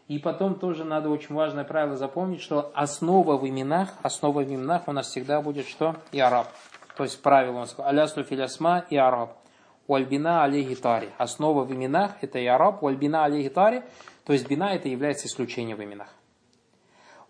И 0.08 0.18
потом 0.18 0.56
тоже 0.56 0.84
надо 0.84 1.08
очень 1.08 1.34
важное 1.34 1.64
правило 1.64 1.96
запомнить, 1.96 2.42
что 2.42 2.70
основа 2.74 3.36
в 3.38 3.48
именах, 3.48 3.90
основа 4.02 4.40
в 4.40 4.44
именах 4.44 4.82
у 4.86 4.92
нас 4.92 5.06
всегда 5.08 5.40
будет 5.40 5.66
что? 5.66 5.96
И 6.12 6.20
араб. 6.20 6.48
То 6.96 7.04
есть 7.04 7.22
правило 7.22 7.56
у 7.56 7.60
нас 7.60 7.74
аляслу 7.78 8.22
филясма 8.22 8.84
и 8.90 8.96
араб. 8.96 9.36
Уальбина 9.86 10.44
алейхи 10.44 10.74
тари. 10.74 11.10
Основа 11.16 11.64
в 11.64 11.72
именах 11.72 12.12
это 12.20 12.38
и 12.38 12.46
араб. 12.46 12.82
Уальбина 12.82 13.24
алейхи 13.24 13.48
тари. 13.48 13.82
То 14.24 14.32
есть 14.32 14.48
бина 14.48 14.74
это 14.74 14.88
является 14.88 15.26
исключением 15.26 15.78
в 15.78 15.84
именах. 15.84 16.08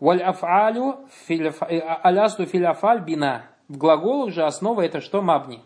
Валь 0.01 0.23
афалю 0.23 1.07
э, 1.29 1.79
аляслу 1.79 2.47
филяфаль 2.47 3.01
бина. 3.01 3.47
В 3.69 3.79
глаголах 3.79 4.33
же 4.33 4.45
основа 4.45 4.83
это 4.83 5.01
что? 5.01 5.23
Мабни. 5.23 5.63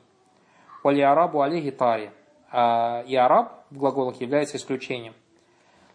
Валь 0.83 1.03
арабу 1.03 1.41
алейхи 1.41 1.71
тари. 1.71 2.13
А, 2.51 3.03
и 3.07 3.17
араб 3.17 3.58
в 3.71 3.79
глаголах 3.79 4.21
является 4.21 4.57
исключением. 4.57 5.15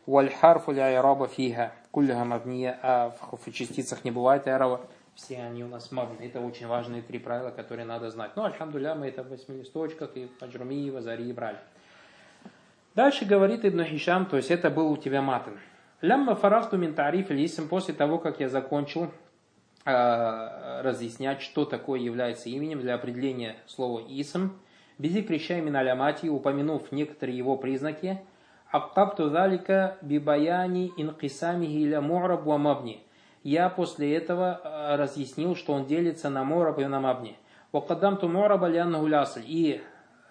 Вальхарфу 0.05 0.71
ля 0.71 0.99
араба 0.99 1.27
фиха. 1.27 1.73
Кулляха 1.91 2.25
мабния. 2.25 2.79
А 2.81 3.15
в 3.31 3.51
частицах 3.51 4.03
не 4.03 4.11
бывает 4.11 4.47
араба. 4.47 4.81
Все 5.15 5.37
они 5.37 5.63
у 5.63 5.67
нас 5.67 5.91
мабны. 5.91 6.23
Это 6.23 6.41
очень 6.41 6.67
важные 6.67 7.01
три 7.01 7.19
правила, 7.19 7.51
которые 7.51 7.85
надо 7.85 8.09
знать. 8.09 8.31
Ну, 8.35 8.43
альхамдуля, 8.43 8.95
мы 8.95 9.07
это 9.07 9.23
в 9.23 9.29
восьми 9.29 9.59
листочках 9.59 10.15
и 10.15 10.27
в 10.27 10.41
Аджруми, 10.41 10.75
и 10.75 10.89
в 10.89 10.97
Азари 10.97 11.31
брали. 11.31 11.59
Дальше 12.95 13.25
говорит 13.25 13.65
Ибн 13.65 13.83
Хишам, 13.83 14.25
то 14.25 14.37
есть 14.37 14.51
это 14.51 14.69
был 14.69 14.91
у 14.91 14.97
тебя 14.97 15.21
матан. 15.21 15.59
Лямма 16.01 16.35
фарафту 16.35 16.77
мин 16.77 16.93
тариф 16.93 17.29
лисм, 17.29 17.67
после 17.67 17.93
того, 17.93 18.19
как 18.19 18.39
я 18.39 18.49
закончил 18.49 19.11
э, 19.85 20.81
разъяснять, 20.81 21.41
что 21.41 21.65
такое 21.65 21.99
является 21.99 22.49
именем 22.49 22.81
для 22.81 22.95
определения 22.95 23.55
слова 23.67 24.01
исм, 24.07 24.49
Безикри 24.97 25.39
шаймин 25.39 25.75
алямати, 25.75 26.27
упомянув 26.27 26.91
некоторые 26.91 27.37
его 27.37 27.57
признаки, 27.57 28.21
Аккабту 28.73 29.29
залика 29.29 29.97
бибаяни 30.01 30.91
инкисамихи 30.97 31.83
иля 31.83 32.01
му'раб 32.01 32.43
ва. 32.43 32.81
Я 33.43 33.69
после 33.69 34.15
этого 34.15 34.61
э, 34.63 34.95
разъяснил, 34.95 35.55
что 35.55 35.73
он 35.73 35.85
делится 35.85 36.31
на 36.31 36.43
му'раб 36.43 36.79
и 36.79 36.85
на 36.85 36.99
мабни. 36.99 37.37
Вакаддамту 37.71 38.27
му'раба 38.27 38.67
ляннаху 38.67 39.05
лясль. 39.05 39.43
И 39.45 39.79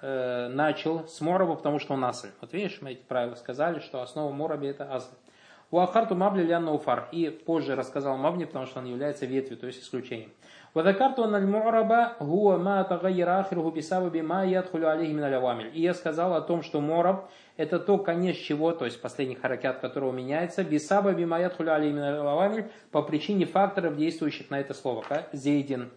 э, 0.01 0.49
начал 0.49 1.07
с 1.07 1.21
му'раба, 1.21 1.55
потому 1.55 1.79
что 1.79 1.95
он 1.95 2.05
асль. 2.05 2.31
Вот 2.41 2.53
видишь, 2.53 2.79
мы 2.81 2.93
эти 2.93 3.03
правила 3.03 3.37
сказали, 3.37 3.79
что 3.79 4.03
основа 4.03 4.33
му'раби 4.33 4.67
это 4.67 4.93
асль. 4.93 5.15
Уахарту 5.71 6.17
мабли 6.17 6.43
лянна 6.43 6.73
уфар. 6.73 7.09
И 7.13 7.31
позже 7.31 7.77
рассказал 7.77 8.17
мабни, 8.17 8.45
потому 8.45 8.67
что 8.67 8.81
он 8.81 8.87
является 8.87 9.25
ветвью, 9.25 9.57
то 9.57 9.67
есть 9.67 9.83
исключением. 9.83 10.33
وذكرت 10.76 11.20
أن 11.20 11.36
المعرب 11.36 11.92
هو 12.20 12.58
ما 12.58 12.82
تغير 12.82 13.40
آخره 13.40 13.74
بسبب 13.78 14.18
ما 14.18 14.44
يدخل 14.44 14.86
عليه 14.86 15.14
من 15.14 15.24
الأوامل. 15.24 15.74
И 15.74 15.82
я 15.82 15.94
сказал 15.94 16.36
о 16.36 16.42
том, 16.42 16.62
что 16.62 16.82
мораб 16.82 17.30
это 17.58 17.80
то 17.80 17.98
конец 17.98 18.36
чего, 18.36 18.72
то 18.72 18.86
есть 18.86 19.02
последний 19.02 19.36
харакят 19.36 19.80
которого 19.80 20.12
меняется, 20.12 20.64
бисаба 20.64 21.14
бима 21.14 21.40
ядхуля 21.40 21.76
алейхи 21.76 21.94
мин 21.94 22.66
по 22.92 23.02
причине 23.02 23.46
факторов, 23.46 23.98
действующих 23.98 24.52
на 24.52 24.60
это 24.60 24.74
слово. 24.74 25.04
Зейдин. 25.34 25.90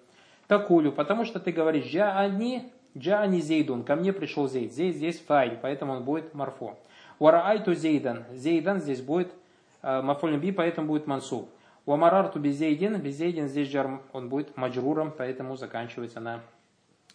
Такулю, 0.49 0.93
потому 0.93 1.25
что 1.25 1.39
ты 1.39 1.53
говоришь 1.53 1.85
джа 1.85 2.19
они, 2.19 2.73
джа 2.97 3.21
они 3.21 3.41
зейдун, 3.41 3.85
ко 3.85 3.95
мне 3.95 4.13
пришел 4.13 4.49
зейд. 4.49 4.73
Здесь, 4.73 4.97
здесь 4.97 5.21
файль, 5.21 5.59
поэтому 5.61 5.93
он 5.93 6.05
будет 6.05 6.35
марфо. 6.35 6.77
Вараайту 7.19 7.75
зейдан. 7.75 8.25
Зейдан 8.33 8.81
здесь 8.81 9.03
будет 9.03 9.31
э, 9.83 10.01
мафулин 10.01 10.41
би, 10.41 10.53
поэтому 10.53 10.89
будет 10.89 11.07
мансуб. 11.07 11.51
Вамарарту 11.87 12.39
безейдин, 12.39 13.01
безейдин 13.01 13.49
здесь 13.49 13.69
джар, 13.69 14.01
он 14.13 14.29
будет 14.29 14.57
маджруром, 14.57 15.13
поэтому 15.17 15.57
заканчивается 15.57 16.21
на 16.21 16.41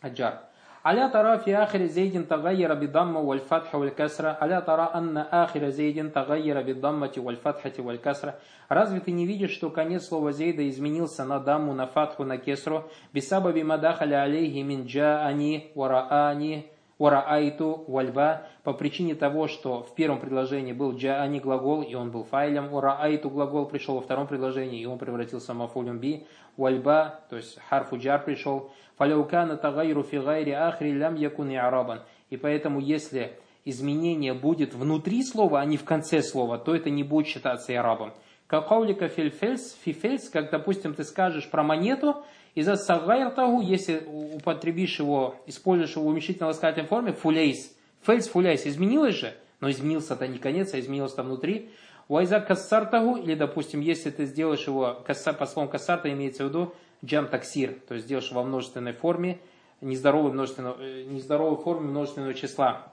аджар. 0.02 0.41
ألا 0.86 1.08
ترى 1.08 1.39
في 1.39 1.56
آخر 1.56 1.86
زيد 1.86 2.28
تغير 2.28 2.74
بالضمة 2.74 3.20
والفتحة 3.20 3.78
والكسرة 3.78 4.38
ألا 4.41 4.60
ترى 4.60 4.91
أن 4.96 5.18
آخر 5.18 5.70
زيد 5.70 6.12
تغير 6.12 6.62
بالضمة 6.62 7.12
والفتحة 7.18 7.74
والكسرة 7.80 8.36
Разве 8.70 9.00
ты 9.00 9.12
не 9.12 9.26
видишь, 9.26 9.52
что 9.52 9.70
конец 9.70 10.08
слова 10.08 10.32
Зейда 10.32 10.68
изменился 10.70 11.24
на 11.24 11.39
даму, 11.39 11.74
на 11.74 11.88
фатху, 11.88 12.24
на 12.24 12.38
кесру? 12.38 12.89
Бисабаби 13.13 13.62
мадахаля 13.62 14.24
алейхи 14.24 14.60
мин 14.60 14.86
джаани, 14.86 15.72
вараани, 15.76 16.72
Ураайту 17.01 17.87
вальба 17.89 18.43
по 18.63 18.75
причине 18.75 19.15
того, 19.15 19.49
что 19.49 19.83
в 19.83 19.95
первом 19.95 20.21
предложении 20.21 20.75
был 20.75 20.95
джаани 20.95 21.41
глагол, 21.41 21.81
и 21.81 21.95
он 21.95 22.11
был 22.11 22.25
файлем. 22.25 22.75
Ураайту 22.75 23.31
глагол 23.31 23.65
пришел 23.65 23.95
во 23.95 24.03
втором 24.03 24.27
предложении, 24.27 24.83
и 24.83 24.85
он 24.85 24.99
превратился 24.99 25.55
в 25.55 25.57
мафулюм 25.57 25.99
би. 25.99 26.27
Вальба, 26.59 27.21
то 27.31 27.37
есть 27.37 27.59
харфу 27.71 27.97
джар 27.97 28.23
пришел. 28.23 28.71
Фаляукана 28.99 29.57
тагайру 29.57 30.03
фи 30.03 30.19
гайри 30.19 30.53
ахри 30.53 30.93
лям 30.93 31.15
якуни 31.15 31.57
арабан. 31.57 32.03
И 32.29 32.37
поэтому, 32.37 32.81
если 32.81 33.33
изменение 33.65 34.35
будет 34.35 34.75
внутри 34.75 35.23
слова, 35.23 35.61
а 35.61 35.65
не 35.65 35.79
в 35.79 35.85
конце 35.87 36.21
слова, 36.21 36.59
то 36.59 36.77
это 36.77 36.91
не 36.91 37.03
будет 37.03 37.29
считаться 37.29 37.73
арабом. 37.81 38.13
Как 38.47 38.69
каулика 38.69 39.09
фильфельс, 39.09 39.75
фифельс, 39.85 40.29
как, 40.29 40.51
допустим, 40.51 40.93
ты 40.93 41.05
скажешь 41.05 41.49
про 41.51 41.63
монету, 41.63 42.25
и 42.55 42.63
за 42.63 42.77
сагайртаху, 42.77 43.61
если 43.61 44.03
употребишь 44.07 44.99
его, 44.99 45.37
используешь 45.47 45.97
его 45.97 46.05
в 46.05 46.09
уменьшительно-ласкательной 46.09 46.87
форме, 46.87 47.13
фулейс, 47.13 47.75
фельс 48.03 48.29
фуляйс, 48.29 48.67
изменилось 48.67 49.17
же, 49.17 49.35
но 49.61 49.71
изменился-то 49.71 50.27
не 50.27 50.39
конец, 50.39 50.75
а 50.75 50.81
изменился-то 50.81 51.23
внутри. 51.23 51.71
Уайза 52.09 52.41
кассартаху, 52.41 53.17
или, 53.17 53.35
допустим, 53.35 53.81
если 53.81 54.11
ты 54.11 54.27
сделаешь 54.27 54.67
его, 54.67 55.05
по 55.07 55.47
словам 55.47 55.71
кассарта 55.71 56.11
имеется 56.13 56.45
в 56.45 56.49
виду 56.49 56.75
джам 57.05 57.29
таксир, 57.29 57.77
то 57.87 57.95
есть 57.95 58.07
сделаешь 58.07 58.33
во 58.33 58.43
множественной 58.43 58.93
форме, 58.93 59.39
нездоровой, 59.81 60.33
множественной, 60.33 60.75
э, 60.79 61.05
нездоровой 61.05 61.63
форме 61.63 61.89
множественного 61.89 62.35
числа. 62.35 62.93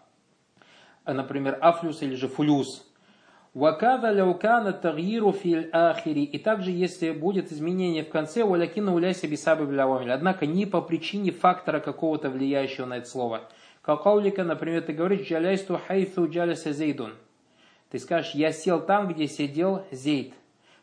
например, 1.06 1.58
афлюс 1.62 2.02
или 2.02 2.16
же 2.16 2.28
фулюс. 2.28 2.87
Вакада 3.58 4.12
ляукана 4.12 4.72
тагиру 4.72 5.32
фил 5.32 5.64
ахири. 5.72 6.26
И 6.26 6.38
также, 6.38 6.70
если 6.70 7.10
будет 7.10 7.52
изменение 7.52 8.04
в 8.04 8.10
конце, 8.10 8.44
валякина 8.44 8.94
уляйся 8.94 9.28
бисабы 9.28 9.66
блявамиль. 9.66 10.12
Однако 10.12 10.46
не 10.46 10.68
по 10.68 10.80
причине 10.80 11.32
фактора 11.32 11.80
какого-то 11.80 12.30
влияющего 12.30 12.86
на 12.86 12.98
это 12.98 13.10
слово. 13.10 13.50
Как 13.82 14.04
каулика, 14.04 14.44
например, 14.44 14.84
ты 14.84 14.94
говоришь, 14.94 15.28
джаляйсту 15.28 15.82
хайθу 15.88 16.30
джаляся 16.30 16.72
зейдун. 16.72 17.16
Ты 17.90 17.98
скажешь, 17.98 18.36
я 18.36 18.52
сел 18.52 18.80
там, 18.80 19.08
где 19.08 19.28
сидел 19.28 19.84
зейд. 19.90 20.36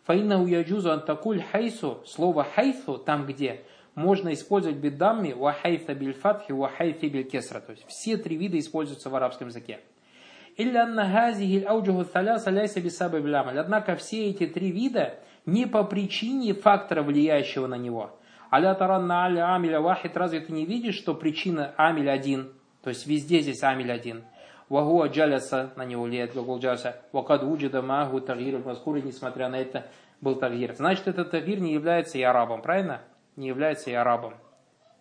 Фаинна 0.03 0.43
уяджузу 0.43 0.91
антакуль 0.91 1.45
хайсу, 1.53 2.03
слово 2.05 2.43
хайсу, 2.43 2.99
там 2.99 3.25
где, 3.25 3.61
можно 3.95 4.33
использовать 4.33 4.79
бидамми 4.79 5.33
вахайфа 5.33 5.95
бильфатхи 5.95 6.51
вахайфи 6.51 7.07
билькесра. 7.07 7.61
То 7.61 7.71
есть 7.71 7.87
все 7.87 8.17
три 8.17 8.37
вида 8.37 8.59
используются 8.59 9.11
в 9.11 9.15
арабском 9.15 9.47
языке. 9.47 9.79
Однако 13.59 13.97
все 13.97 14.31
эти 14.31 14.47
три 14.47 14.71
вида 14.71 15.15
не 15.47 15.67
по 15.67 15.85
причине 15.85 16.55
фактора, 16.55 17.03
влияющего 17.03 17.67
на 17.67 17.77
него. 17.77 18.19
Аля 18.53 18.75
таранна 18.75 19.25
аля 19.25 19.55
амиля 19.55 19.81
вахид, 19.81 20.17
разве 20.17 20.41
ты 20.41 20.53
не 20.53 20.65
видишь, 20.65 20.95
что 20.95 21.15
причина 21.15 21.75
амиль 21.77 22.09
один? 22.09 22.53
То 22.83 22.91
есть 22.91 23.07
везде 23.07 23.41
здесь 23.41 23.63
амиль 23.63 23.91
один. 23.91 24.25
Вагуа 24.69 25.09
джаляса, 25.09 25.73
на 25.77 25.85
него 25.85 26.05
влияет 26.05 26.35
глагол 26.35 26.59
джаляса. 26.59 27.03
Вакад 27.13 27.43
уджида 27.43 27.83
магу 27.83 28.21
тагир 28.21 28.59
мазкур, 28.65 28.99
несмотря 29.05 29.49
на 29.49 29.57
это, 29.57 29.87
был 30.21 30.37
тагир. 30.37 30.75
Значит, 30.75 31.09
этот 31.09 31.33
тагир 31.33 31.61
не 31.61 31.73
является 31.73 32.17
и 32.19 32.23
арабом, 32.23 32.63
правильно? 32.63 33.01
Не 33.37 33.49
является 33.49 33.91
и 33.91 33.95
арабом, 33.95 34.35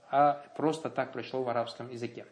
а 0.09 0.43
просто 0.57 0.89
так 0.89 1.13
пришло 1.13 1.43
в 1.43 1.49
арабском 1.49 1.89
языке. 1.91 2.25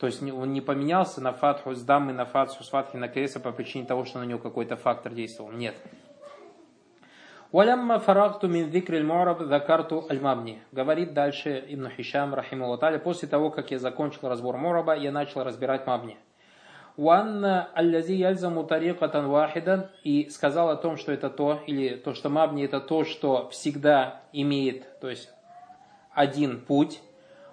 То 0.00 0.06
есть 0.06 0.22
он 0.22 0.54
не 0.54 0.62
поменялся 0.62 1.20
на 1.20 1.34
фатху 1.34 1.74
с 1.74 1.82
дамы 1.82 2.14
на 2.14 2.24
фатху 2.24 2.64
с 2.64 2.70
фатхи 2.70 2.96
на 2.96 3.06
креса 3.06 3.38
по 3.38 3.52
причине 3.52 3.84
того, 3.84 4.06
что 4.06 4.18
на 4.18 4.24
него 4.24 4.38
какой-то 4.38 4.76
фактор 4.76 5.12
действовал. 5.12 5.52
Нет. 5.52 5.74
Валямма 7.52 7.98
фарахту 7.98 8.48
мин 8.48 8.70
викриль 8.70 9.04
муараб 9.04 9.42
закарту 9.42 10.06
аль-мабни. 10.08 10.62
Говорит 10.72 11.12
дальше 11.12 11.62
Ибн 11.68 11.88
Хишам, 11.90 12.34
рахиму 12.34 12.78
После 13.04 13.28
того, 13.28 13.50
как 13.50 13.72
я 13.72 13.78
закончил 13.78 14.28
разбор 14.28 14.56
мураба, 14.56 14.96
я 14.96 15.12
начал 15.12 15.44
разбирать 15.44 15.86
мабни. 15.86 16.16
Уанна 16.96 17.68
аллази 17.74 18.14
яльзаму 18.14 18.64
тариqatan 18.64 19.26
вахидан 19.26 19.88
и 20.02 20.30
сказал 20.30 20.70
о 20.70 20.76
том, 20.76 20.96
что 20.96 21.12
это 21.12 21.28
то, 21.28 21.60
или 21.66 21.96
то, 21.96 22.14
что 22.14 22.30
мабни 22.30 22.64
это 22.64 22.80
то, 22.80 23.04
что 23.04 23.50
всегда 23.50 24.22
имеет, 24.32 24.98
то 25.00 25.10
есть 25.10 25.30
один 26.14 26.60
путь, 26.60 27.00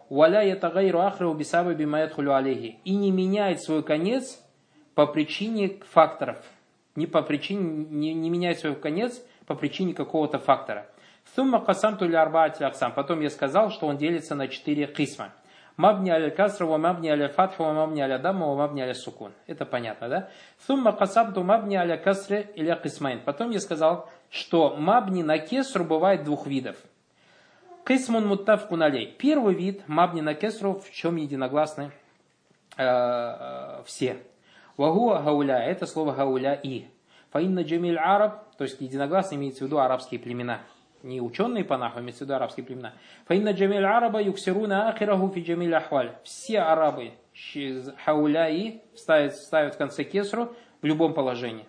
Валя 0.09 0.41
ятагайру 0.41 0.99
ахрау 0.99 1.33
бисаба 1.33 1.73
бимаятхулю 1.73 2.33
алейхи. 2.33 2.79
И 2.85 2.95
не 2.95 3.11
меняет 3.11 3.61
свой 3.61 3.83
конец 3.83 4.41
по 4.95 5.05
причине 5.05 5.79
факторов. 5.91 6.37
Не, 6.95 7.07
по 7.07 7.21
причине, 7.21 7.85
не, 7.89 8.13
не 8.13 8.29
меняет 8.29 8.59
свой 8.59 8.75
конец 8.75 9.21
по 9.45 9.55
причине 9.55 9.93
какого-то 9.93 10.39
фактора. 10.39 10.87
ثم 11.35 11.63
قسمته 11.63 11.97
إلى 11.97 12.15
أربعة 12.15 12.63
أقسام. 12.63 12.93
Потом 12.93 13.21
я 13.21 13.29
сказал, 13.29 13.69
что 13.69 13.87
он 13.87 13.97
делится 13.97 14.33
на 14.33 14.47
четыре 14.47 14.87
кисма. 14.87 15.33
مبني 15.75 16.09
على 16.09 16.31
كسرة, 16.31 16.65
ومبني 16.65 17.09
على 17.09 17.27
فتحة, 17.29 17.61
ومبني 17.63 18.01
على 18.01 18.17
ضمة, 18.17 18.47
ومبني 18.47 18.81
على 18.81 18.95
سكون. 18.95 19.33
Это 19.45 19.65
понятно, 19.65 20.09
да? 20.09 20.29
ثم 20.65 20.91
قسمت 20.91 21.43
المبني 21.43 21.75
على 21.75 21.97
الكسر 21.97 22.49
إلى 22.55 22.75
قسمين. 22.81 23.21
Потом 23.23 23.51
я 23.51 23.59
сказал, 23.59 24.09
что 24.31 24.75
مبني 24.75 25.21
на 25.21 25.37
кесру 25.37 25.83
бывает 25.83 26.23
двух 26.23 26.47
видов. 26.47 26.77
قسم 27.87 28.27
متفق 28.27 28.83
عليه. 28.83 29.15
Первый 29.17 29.55
вид 29.55 29.87
مبني 29.87 30.19
на 30.19 30.33
кесру, 30.33 30.73
в 30.73 30.91
чем 30.91 31.15
единогласны 31.15 31.91
э, 32.75 33.81
все. 33.85 34.17
Вагуа 34.75 35.21
гауля, 35.21 35.59
это 35.59 35.85
слово 35.85 36.11
гауля 36.11 36.53
и. 36.53 36.87
Фаинна 37.31 37.63
джамиль 37.63 37.97
араб, 37.97 38.43
то 38.57 38.65
есть 38.65 38.81
единогласно 38.81 39.35
имеется 39.35 39.63
в 39.63 39.67
виду 39.67 39.79
арабские 39.79 40.19
племена. 40.19 40.59
Не 41.01 41.21
ученые 41.21 41.63
по 41.63 41.77
наху, 41.77 42.01
имеется 42.01 42.25
в 42.25 42.27
виду 42.27 42.35
арабские 42.35 42.65
племена. 42.65 42.91
Фаинна 43.27 43.53
джамиль 43.53 43.85
араба 43.85 44.21
юксируна 44.21 44.89
ахираху 44.89 45.29
фи 45.29 45.41
джамиль 45.41 45.73
ахваль. 45.73 46.11
Все 46.25 46.59
арабы 46.59 47.13
хауля 48.03 48.49
и 48.49 48.81
ставят, 48.95 49.37
ставят 49.37 49.75
в 49.75 49.77
конце 49.77 50.03
кесру 50.03 50.53
в 50.81 50.85
любом 50.85 51.13
положении. 51.13 51.65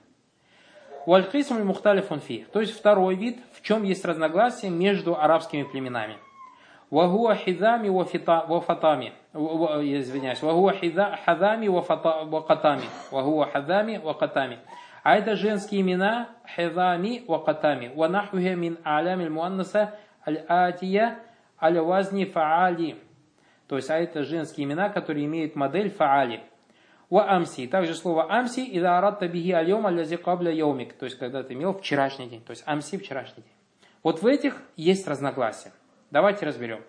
Валькисм 1.09 1.65
мухталифун 1.65 2.21
фи. 2.21 2.47
То 2.53 2.61
есть 2.61 2.79
второй 2.79 3.15
вид, 3.15 3.39
в 3.55 3.63
чем 3.63 3.83
есть 3.83 4.05
разногласие 4.05 4.71
между 4.71 5.19
арабскими 5.19 5.63
племенами. 5.63 6.19
Вагуа 6.91 7.35
хидами 7.35 7.89
ва 7.89 8.05
фатами. 8.61 9.15
Извиняюсь. 9.33 10.43
Вагуа 10.43 10.75
хадами 11.25 11.69
ва 11.69 12.41
катами. 12.43 12.83
Вагуа 13.11 13.47
хадами 13.47 13.97
ва 13.97 14.13
катами. 14.13 14.59
А 15.03 15.17
это 15.17 15.35
женские 15.35 15.81
имена 15.81 16.29
хидами 16.55 17.25
ва 17.27 17.39
катами. 17.39 17.91
Ва 17.95 18.09
нахвихе 18.09 18.55
мин 18.55 18.77
алями 18.85 19.31
муаннаса 19.31 19.95
аль-атия 20.27 21.21
аль-вазни 21.59 22.27
фаали. 22.27 22.97
То 23.67 23.77
есть, 23.77 23.89
а 23.89 23.97
это 23.97 24.25
женские 24.25 24.67
имена, 24.67 24.91
которые 24.91 25.25
имеют 25.25 25.57
модель 25.57 25.89
фаали. 25.89 26.43
Ва 27.11 27.31
амси. 27.31 27.67
Также 27.67 27.95
слово 27.95 28.31
амси 28.31 28.65
и 28.65 28.79
аратта 28.81 29.29
биги 29.29 29.53
альем 29.53 29.87
алязи 29.87 30.17
кабля 30.17 30.53
йомик. 30.53 30.93
То 30.95 31.05
есть, 31.05 31.19
когда 31.19 31.43
ты 31.43 31.55
имел 31.55 31.73
вчерашний 31.73 32.29
день. 32.29 32.43
То 32.43 32.51
есть, 32.51 32.63
амси 32.67 32.99
вчерашний 32.99 33.43
день. 33.43 33.53
Вот 34.03 34.23
в 34.23 34.27
этих 34.27 34.63
есть 34.77 35.09
разногласия. 35.09 35.73
Давайте 36.11 36.47
разберем. 36.47 36.81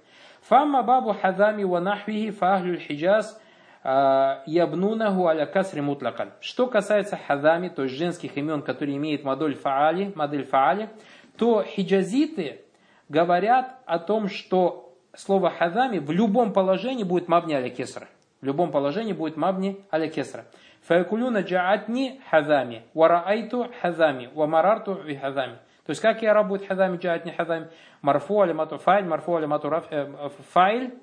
Фамма 0.41 0.83
бабу 0.83 1.13
хадами 1.13 1.63
ва 1.63 1.79
нахвихи 1.79 2.31
фахлюль 2.31 2.79
хиджаз 2.79 3.39
а, 3.83 4.43
ябнунаху 4.45 5.27
аля 5.27 5.45
касри 5.45 5.81
мутлакан. 5.81 6.31
Что 6.41 6.67
касается 6.67 7.17
хадами, 7.27 7.69
то 7.69 7.83
есть 7.83 7.95
женских 7.95 8.37
имен, 8.37 8.61
которые 8.61 8.97
имеют 8.97 9.23
модель 9.23 9.55
фаали, 9.55 10.11
модель 10.15 10.45
фаали, 10.45 10.89
то 11.37 11.63
хиджазиты 11.63 12.61
говорят 13.07 13.75
о 13.85 13.99
том, 13.99 14.27
что 14.29 14.95
слово 15.15 15.49
хадами 15.49 15.99
в 15.99 16.11
любом 16.11 16.53
положении 16.53 17.03
будет 17.03 17.27
мабни 17.27 17.53
аля 17.53 17.69
кесра. 17.69 18.07
В 18.41 18.45
любом 18.45 18.71
положении 18.71 19.13
будет 19.13 19.35
мабни 19.35 19.85
аля 19.91 20.07
кесра. 20.07 20.45
Фаякулюна 20.83 21.41
джаатни 21.41 22.21
хазами, 22.29 22.83
вараайту 22.93 23.67
хазами, 23.81 24.29
вамарарту 24.33 24.93
ви 24.93 25.15
хазами. 25.15 25.57
То 25.85 25.91
есть 25.91 26.01
как 26.01 26.21
я 26.21 26.41
будет 26.43 26.67
хазами, 26.67 26.97
джаатни 26.97 27.31
хазами, 27.31 27.67
марфу 28.01 28.41
алимату 28.41 28.77
файль, 28.77 29.05
марфу 29.05 29.35
алимату 29.35 29.69
раф, 29.69 29.85
э, 29.89 30.29
файль, 30.53 30.93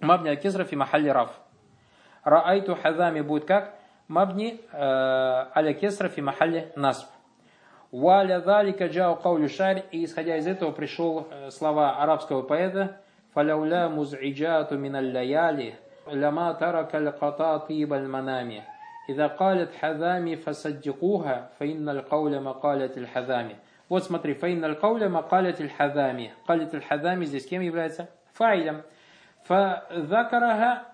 мабни 0.00 0.28
аля 0.28 0.36
кесра 0.36 0.64
фи 0.64 0.76
махалли 0.76 1.08
раф. 1.08 1.30
Раайту 2.22 2.76
хазами 2.76 3.22
будет 3.22 3.46
как? 3.46 3.74
Мабни 4.06 4.60
э, 4.72 4.76
аля 4.78 5.72
кесра 5.72 6.08
фи 6.08 6.20
махалли 6.20 6.70
насб. 6.76 7.08
Валя 7.90 8.40
залика 8.40 8.88
джау 8.88 9.16
каулю 9.16 9.48
шарь. 9.48 9.84
И 9.92 10.04
исходя 10.04 10.36
из 10.36 10.46
этого 10.46 10.72
пришел 10.72 11.26
э, 11.30 11.50
слова 11.50 12.02
арабского 12.02 12.42
поэта. 12.42 13.00
Фаляуля 13.32 13.88
муз'iджату 13.88 14.76
миналь 14.76 15.10
лаяли. 15.12 15.78
لما 16.11 16.51
ترك 16.51 16.95
القطا 16.95 17.57
طيب 17.57 17.93
المنام 17.93 18.61
إذا 19.09 19.27
قالت 19.27 19.75
حذامي 19.75 20.35
فصدقوها 20.35 21.49
فإن 21.59 21.89
القول 21.89 22.41
مقالة 22.41 22.91
الحذامي 22.97 23.55
Вот 23.89 24.03
смотри, 24.03 24.33
فإن 24.33 24.65
القول 24.65 25.09
مقالة 25.09 25.55
الحذامي 25.59 26.31
قالة 26.47 26.69
الحذامي 26.73 27.25
здесь 27.25 27.45
кем 27.45 27.61
является? 27.61 28.07
Файлем. 28.33 28.81
فذكرها 29.43 30.93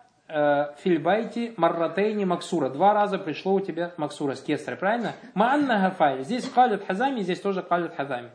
фильбайте 0.77 1.53
марратейни 1.57 2.23
максура. 2.23 2.69
Два 2.69 2.93
раза 2.93 3.17
пришло 3.17 3.53
у 3.53 3.59
тебя 3.59 3.93
максура 3.97 4.35
с 4.35 4.41
кесрой, 4.41 4.77
правильно? 4.77 5.13
Маанна 5.33 5.89
файль. 5.91 6.23
Здесь 6.23 6.47
калит 6.47 6.85
хазами, 6.85 7.21
здесь 7.21 7.41
тоже 7.41 7.63
калит 7.63 7.95
хазами. 7.95 8.29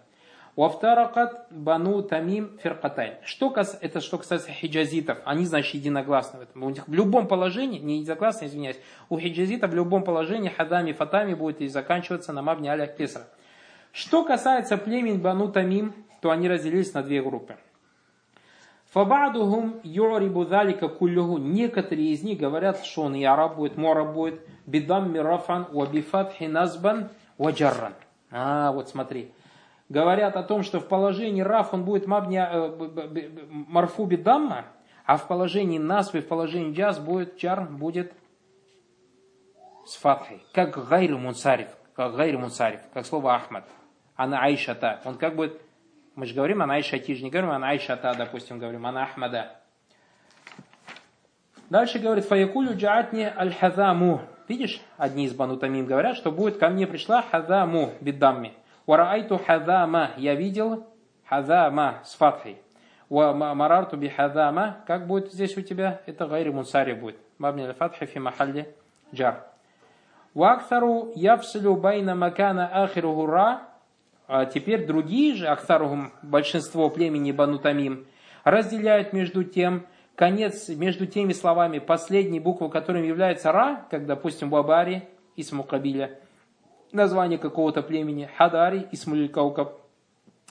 Вафтаракат 0.59 1.47
бану 1.51 2.01
тамим 2.01 2.59
фиркатайн. 2.61 3.13
Что 3.23 3.49
кас... 3.49 3.77
Это 3.79 4.01
что 4.01 4.17
касается 4.17 4.51
хиджазитов. 4.51 5.19
Они, 5.23 5.45
значит, 5.45 5.75
единогласны 5.75 6.39
в 6.39 6.41
этом. 6.41 6.63
У 6.63 6.69
них 6.69 6.85
в 6.85 6.93
любом 6.93 7.29
положении, 7.29 7.79
не 7.79 7.99
единогласно, 7.99 8.45
извиняюсь, 8.45 8.75
у 9.07 9.17
хиджазитов 9.17 9.71
в 9.71 9.73
любом 9.73 10.03
положении 10.03 10.49
хадами 10.49 10.91
фатами 10.91 11.33
будет 11.33 11.61
и 11.61 11.69
заканчиваться 11.69 12.33
на 12.33 12.41
мабне 12.41 12.73
аля 12.73 12.87
кесра. 12.87 13.21
Что 13.93 14.25
касается 14.25 14.75
племен 14.75 15.21
бану 15.21 15.49
тамим, 15.49 15.93
то 16.19 16.29
они 16.29 16.49
разделились 16.49 16.93
на 16.93 17.03
две 17.03 17.21
группы. 17.23 17.55
Фабадухум 18.91 19.79
юрибу 19.83 20.43
залика 20.43 20.89
куллюху. 20.89 21.37
Некоторые 21.37 22.09
из 22.09 22.21
них 22.21 22.37
говорят, 22.37 22.83
что 22.83 23.03
он 23.03 23.15
и 23.15 23.23
араб 23.23 23.55
будет, 23.55 23.77
мораб 23.77 24.11
будет. 24.11 24.41
Бидам 24.65 25.13
мирафан, 25.13 25.67
вабифатхи 25.71 26.43
назбан, 26.43 27.11
ваджарран. 27.37 27.93
А, 28.29 28.73
вот 28.73 28.89
смотри 28.89 29.31
говорят 29.89 30.35
о 30.35 30.43
том, 30.43 30.63
что 30.63 30.79
в 30.79 30.87
положении 30.87 31.41
раф 31.41 31.73
он 31.73 31.83
будет 31.83 32.07
мабня, 32.07 32.49
э, 32.51 33.29
марфу 33.49 34.05
бидамма, 34.05 34.65
а 35.05 35.17
в 35.17 35.27
положении 35.27 35.79
насвы, 35.79 36.21
в 36.21 36.27
положении 36.27 36.73
джаз 36.73 36.99
будет 36.99 37.37
чар, 37.37 37.67
будет 37.67 38.13
с 39.85 39.95
фатхой. 39.95 40.43
Как 40.53 40.87
гайру 40.87 41.17
мунсариф, 41.17 41.69
как 41.95 42.15
гайру 42.15 42.39
мунсариф, 42.39 42.81
как 42.93 43.05
слово 43.05 43.35
Ахмад. 43.35 43.67
Она 44.15 44.41
айшата. 44.43 45.01
Он 45.05 45.15
как 45.15 45.35
будет, 45.35 45.59
мы 46.15 46.25
же 46.27 46.35
говорим, 46.35 46.61
она 46.61 46.75
айшати, 46.75 47.15
же 47.15 47.23
не 47.23 47.31
говорим, 47.31 47.49
она 47.49 47.69
айшата, 47.69 48.13
допустим, 48.15 48.59
говорим, 48.59 48.85
она 48.85 49.03
Ахмада. 49.03 49.55
Дальше 51.69 51.99
говорит, 51.99 52.25
фаякулю 52.25 52.75
джаатни 52.75 53.31
аль-хазаму. 53.35 54.21
видишь, 54.47 54.81
одни 54.97 55.25
из 55.25 55.33
Бану 55.33 55.57
Тамим 55.57 55.85
говорят, 55.85 56.17
что 56.17 56.31
будет 56.31 56.57
ко 56.57 56.69
мне 56.69 56.87
пришла 56.87 57.21
хазаму 57.21 57.93
биддамми. 58.01 58.53
Вараайту 58.89 59.37
хазама, 59.37 60.13
я 60.17 60.33
видел 60.33 60.87
хазама 61.27 61.99
с 62.03 62.15
фатхой. 62.15 62.57
Ва 63.07 63.33
марарту 63.33 63.97
би 63.97 64.09
хазама, 64.09 64.77
как 64.87 65.05
будет 65.05 65.31
здесь 65.31 65.55
у 65.57 65.61
тебя? 65.61 66.01
Это 66.07 66.25
гайри 66.25 66.49
мунсари 66.49 66.93
будет. 66.93 67.17
Мабни 67.37 67.65
аль-фатхи 67.65 68.07
фи 68.07 68.17
махалли 68.17 68.67
جار. 69.13 69.43
وأكثر 70.33 71.11
يفصل 71.13 71.75
بين 71.75 72.15
ما 72.15 72.32
كان 72.32 72.65
آخره 72.65 73.27
راء. 73.27 73.61
А 74.27 74.47
теперь 74.47 74.87
другие 74.87 75.35
же, 75.35 75.45
أكثرهم, 75.45 76.11
большинство 76.23 76.89
племени 76.89 77.31
Бану 77.31 77.59
Тамим, 77.59 78.07
разделяют 78.43 79.13
между 79.13 79.43
тем, 79.43 79.85
конец 80.15 80.67
между 80.67 81.05
теми 81.05 81.33
словами, 81.33 81.77
последней 81.77 82.39
буквы, 82.39 82.71
которым 82.71 83.03
является 83.03 83.51
Ра, 83.51 83.85
как, 83.91 84.07
допустим, 84.07 84.49
وبار, 84.49 85.07
اسم 85.35 85.61
قبيلة, 85.61 86.18
название 86.91 87.39
какого-то 87.39 87.81
племени, 87.81 88.29
حضار, 88.37 88.87
اسم 88.91 89.29
الكوكب, 89.29 89.81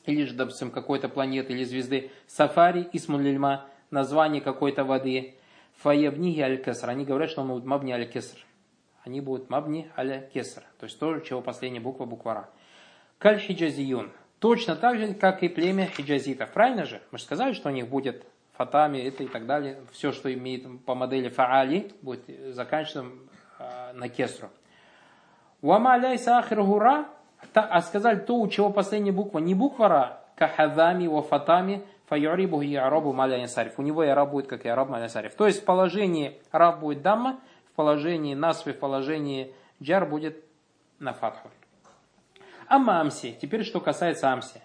или 0.07 0.25
же, 0.25 0.35
допустим, 0.35 0.71
какой-то 0.71 1.09
планеты 1.09 1.53
или 1.53 1.65
звезды, 1.65 2.11
سفار, 2.27 2.89
اسم 2.93 3.39
название 3.91 4.41
какой-то 4.41 4.85
воды, 4.85 5.35
Фаябниги 5.79 6.41
Аль-Кеср. 6.41 6.91
Они 6.91 7.05
говорят, 7.05 7.31
что 7.31 7.43
он 7.43 7.49
будет 7.49 7.65
Мабни 7.65 7.93
Аль-Кеср. 7.93 8.39
Они 9.05 9.21
будут 9.21 9.49
Мабни 9.49 9.91
Аль-Кеср. 9.97 10.63
То 10.79 10.85
есть 10.85 10.99
то, 10.99 11.19
чего 11.21 11.41
последняя 11.41 11.81
буква, 11.81 12.05
буква 12.05 12.35
Ра. 12.35 12.49
Каль-Хиджазиюн. 13.19 14.11
Точно 14.39 14.77
так 14.77 14.99
же, 14.99 15.15
как 15.15 15.43
и 15.43 15.49
племя 15.49 15.87
хиджазитов. 15.87 16.53
Правильно 16.53 16.85
же? 16.85 17.03
Мы 17.11 17.19
же 17.19 17.25
сказали, 17.25 17.55
что 17.55 17.71
у 17.71 17.73
них 17.73 17.89
будет 17.89 18.25
фатами, 18.57 18.99
это 18.99 19.25
и 19.25 19.27
так 19.27 19.47
далее. 19.47 19.81
Все, 19.93 20.13
что 20.13 20.33
имеет 20.33 20.85
по 20.85 20.95
модели 20.95 21.29
фаали, 21.29 21.91
будет 22.03 22.25
заканчиваться 22.55 23.07
э, 23.59 23.93
на 23.95 24.09
кесру. 24.09 24.49
Уама 25.61 25.97
ляйса 25.97 26.39
ахиргура, 26.39 27.07
а 27.55 27.83
сказали 27.83 28.21
то, 28.21 28.37
у 28.37 28.49
чего 28.49 28.71
последняя 28.71 29.13
буква 29.13 29.39
не 29.39 29.55
буква 29.55 29.89
ра, 29.89 30.21
кахадами, 30.37 31.07
ва 31.07 31.23
фатами, 31.23 31.83
фаюрибу 32.09 32.63
и 32.63 32.75
арабу 32.75 33.13
маля 33.13 33.45
У 33.77 33.83
него 33.83 34.05
и 34.05 34.09
араб 34.09 34.31
будет, 34.31 34.47
как 34.47 34.65
и 34.65 34.69
араб 34.69 34.89
маля 34.89 35.09
То 35.09 35.47
есть 35.47 35.63
в 35.63 35.65
положении 35.65 36.41
раб 36.53 36.81
будет 36.81 37.03
дамма, 37.03 37.41
в 37.73 37.77
положении 37.77 38.35
насфи, 38.35 38.73
в 38.73 38.79
положении 38.79 39.53
джар 39.83 40.07
будет 40.07 40.45
на 40.99 41.13
фатху. 41.13 41.49
Амма 42.69 43.01
амси. 43.01 43.37
Теперь, 43.41 43.65
что 43.65 43.81
касается 43.81 44.31
амси. 44.31 44.61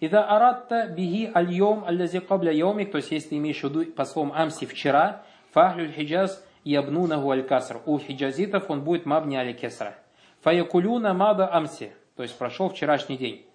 Ида 0.00 0.24
аратта 0.24 0.88
биги 0.88 1.30
аль-йом 1.34 1.84
аллази 1.86 2.20
кабля 2.20 2.52
йомик, 2.52 2.92
то 2.92 2.98
есть 2.98 3.10
если 3.10 3.30
ты 3.30 3.36
имеешь 3.38 3.60
в 3.60 3.64
виду 3.64 3.92
по 3.92 4.04
словам 4.04 4.32
амси 4.34 4.66
вчера, 4.66 5.22
фахлюль 5.52 5.92
хиджаз 5.92 6.44
ябнунаху 6.64 7.30
аль-каср. 7.30 7.80
У 7.86 7.98
хиджазитов 7.98 8.70
он 8.70 8.82
будет 8.82 9.06
мабни 9.06 9.36
аль-кесра. 9.36 9.94
Фаякулюна 10.44 11.14
мада 11.14 11.48
амси, 11.50 11.92
то 12.16 12.22
есть 12.22 12.36
прошел 12.36 12.68
вчерашний 12.68 13.16
день. 13.16 13.46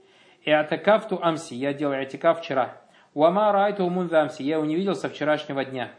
И 0.42 0.50
атакафту 0.50 1.20
амси, 1.22 1.54
я 1.54 1.72
делал 1.72 1.94
атикав 1.94 2.40
вчера. 2.40 2.82
Уама 3.14 3.52
райту 3.52 3.88
мунза 3.88 4.24
амси, 4.24 4.44
я 4.44 4.56
его 4.56 4.66
не 4.66 4.76
видел 4.76 4.96
со 4.96 5.08
вчерашнего 5.08 5.64
дня. 5.64 5.92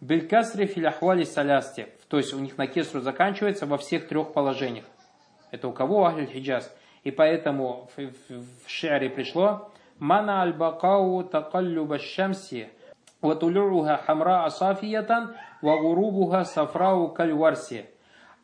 Белькасри 0.00 0.66
филяхвали 0.66 1.22
салясти, 1.22 1.86
то 2.08 2.16
есть 2.16 2.34
у 2.34 2.40
них 2.40 2.58
на 2.58 2.66
кесру 2.66 3.00
заканчивается 3.00 3.64
во 3.66 3.78
всех 3.78 4.08
трех 4.08 4.32
положениях. 4.32 4.86
Это 5.52 5.68
у 5.68 5.72
кого 5.72 6.04
Ахль 6.04 6.26
Хиджаз? 6.26 6.76
И 7.04 7.12
поэтому 7.12 7.88
в, 7.96 8.02
в, 8.02 8.66
в 8.66 8.68
шаре 8.68 9.08
пришло 9.08 9.70
«Мана 10.00 10.42
аль-бакау 10.42 11.22
такаллюба 11.22 12.00
шамси, 12.00 12.70
ватулюруха 13.20 13.98
хамра 13.98 14.46
асафиятан, 14.46 15.36
вагурубуха 15.62 16.42
сафрау 16.42 17.12
кальварси». 17.12 17.93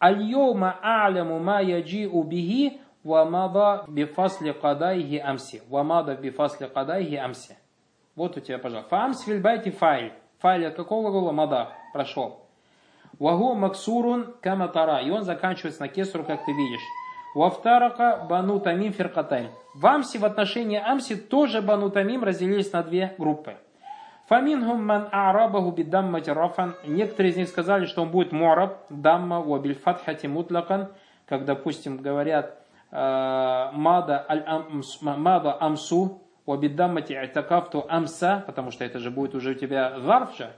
Аль-йома 0.02 0.78
а'ляму 0.82 1.38
ма 1.38 1.60
яджи'у 1.62 2.22
бихи, 2.24 2.80
вамада 3.04 3.84
бифасли 3.88 4.52
кадайхи 4.52 5.18
амси. 5.18 5.62
Вамада 5.68 6.16
бифасли 6.16 6.66
кадайхи 6.66 7.16
амси. 7.16 7.56
Вот 8.16 8.36
у 8.36 8.40
тебя, 8.40 8.58
пожалуйста. 8.58 8.90
Фамс 8.90 9.22
фильбайте 9.24 9.70
файль. 9.70 10.12
Файль 10.38 10.66
от 10.66 10.74
какого 10.74 11.10
глагола? 11.10 11.32
Мада. 11.32 11.68
Прошел. 11.92 12.40
Вагу 13.18 13.54
максурун 13.54 14.34
каматара. 14.40 15.00
И 15.00 15.10
он 15.10 15.22
заканчивается 15.22 15.82
на 15.82 15.88
кесру, 15.88 16.24
как 16.24 16.44
ты 16.44 16.52
видишь. 16.52 16.80
Вафтарака 17.34 18.26
бану 18.28 18.58
тамим 18.58 18.92
фиркатайн. 18.92 19.50
В 19.74 19.86
Амси 19.86 20.18
в 20.18 20.24
отношении 20.24 20.78
Амси 20.78 21.14
тоже 21.14 21.62
бану 21.62 21.90
тамим 21.90 22.24
разделились 22.24 22.72
на 22.72 22.82
две 22.82 23.14
группы. 23.18 23.56
Фамингум 24.30 24.86
ман 24.86 25.08
арабаху 25.10 25.72
бидаммати 25.72 26.30
рафан. 26.30 26.76
Некоторые 26.86 27.32
из 27.32 27.36
них 27.36 27.48
сказали, 27.48 27.86
что 27.86 28.02
он 28.02 28.12
будет 28.12 28.30
муараб, 28.30 28.78
дамма 28.88 29.40
уабиль 29.40 29.74
фатхати 29.74 30.28
мутлакан, 30.28 30.92
как, 31.26 31.44
допустим, 31.44 31.96
говорят 31.96 32.56
э, 32.92 33.70
мада, 33.72 34.24
мада 35.02 35.56
амсу, 35.60 36.22
уабидаммати 36.46 37.12
атакафту 37.12 37.84
амса, 37.88 38.44
потому 38.46 38.70
что 38.70 38.84
это 38.84 39.00
же 39.00 39.10
будет 39.10 39.34
уже 39.34 39.50
у 39.50 39.54
тебя 39.54 39.98
зарфша. 39.98 40.52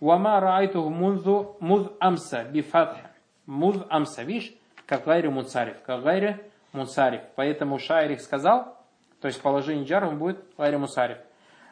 Вама 0.00 0.40
раайтуху 0.40 0.90
мунзу 0.90 1.56
муз 1.60 1.92
амса 2.00 2.42
бифатха. 2.42 3.12
Муз 3.46 3.76
амса, 3.88 4.24
видишь? 4.24 4.52
как 4.84 5.04
гайри 5.04 5.28
мунсариф, 5.28 5.76
как 5.86 6.02
гайри 6.02 6.38
мунсариф. 6.72 7.20
Поэтому 7.36 7.78
шайрих 7.78 8.20
сказал, 8.20 8.76
то 9.20 9.28
есть 9.28 9.40
положение 9.40 9.84
джар 9.84 10.04
он 10.06 10.18
будет 10.18 10.44
гайри 10.58 10.76
мунсариф. 10.76 11.18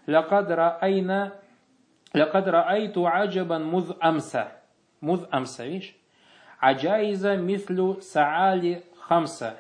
Лякад 0.10 0.52
раайна 0.52 1.34
Лякад 2.14 2.48
раайту 2.48 3.08
аджабан 3.08 3.66
муз 3.66 3.92
амса. 4.00 4.52
Муз 5.02 5.22
амса, 5.32 5.66
видишь? 5.66 5.96
Аджаиза 6.60 7.36
мислю 7.36 8.02
саали 8.02 8.84
хамса. 9.00 9.56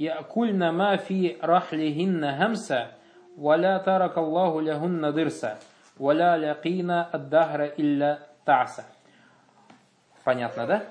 يأكلن 0.00 0.70
ما 0.70 0.96
في 0.96 1.36
رحلهن 1.44 2.24
همسا 2.24 2.80
ولا 3.38 3.78
ترك 3.78 4.18
الله 4.18 4.62
لهن 4.62 5.10
ضرسا 5.10 5.58
ولا 6.00 6.38
لقينا 6.38 7.14
الدهر 7.14 7.60
إلا 7.78 8.18
تعسا. 8.46 8.84
Понятно, 10.24 10.66
да? 10.66 10.82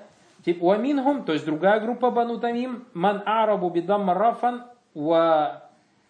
Типа 0.44 0.64
уаминхум, 0.64 1.24
то 1.24 1.32
есть 1.32 1.44
другая 1.44 1.80
группа 1.80 2.10
бану 2.10 2.38
тамим, 2.38 2.86
ман 2.94 3.22
арабу 3.26 3.68
бидам 3.68 4.04
марафан 4.04 4.64
ва 4.94 5.63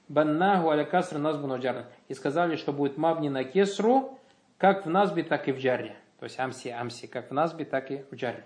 баннаху 0.08 0.70
аля 0.70 0.84
каср 0.84 1.18
назбу 1.18 1.48
наджарна. 1.48 1.86
И 2.08 2.14
сказали, 2.14 2.56
что 2.56 2.74
будет 2.74 2.98
мабни 2.98 3.30
на 3.30 3.44
кесру, 3.44 4.20
как 4.58 4.86
в 4.86 4.90
назбе, 4.90 5.24
так 5.24 5.48
и 5.48 5.52
в 5.52 5.60
джарре. 5.60 5.96
То 6.20 6.26
есть 6.26 6.40
амси, 6.40 6.70
амси, 6.70 7.08
как 7.08 7.30
в 7.30 7.34
назбе, 7.34 7.66
так 7.66 7.92
и 7.92 8.06
в 8.10 8.16
джарре. 8.16 8.46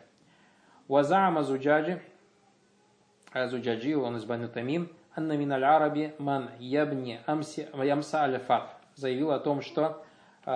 Вазаама 0.88 1.44
зуджаджи, 1.44 2.02
а 3.32 3.48
зуджаджи, 3.48 3.96
он 3.96 4.18
из 4.18 4.26
бану 4.26 4.50
тамим, 4.50 4.92
анна 5.16 5.38
мин 5.38 5.52
аль 5.52 5.64
араби 5.64 6.16
ман 6.18 6.50
ябни 6.60 7.20
амси, 7.28 7.68
ямса 7.74 8.24
аля 8.24 8.40
фат. 8.40 8.76
Заявил 8.96 9.32
о 9.32 9.40
том, 9.40 9.62
что 9.62 10.04
э, 10.46 10.52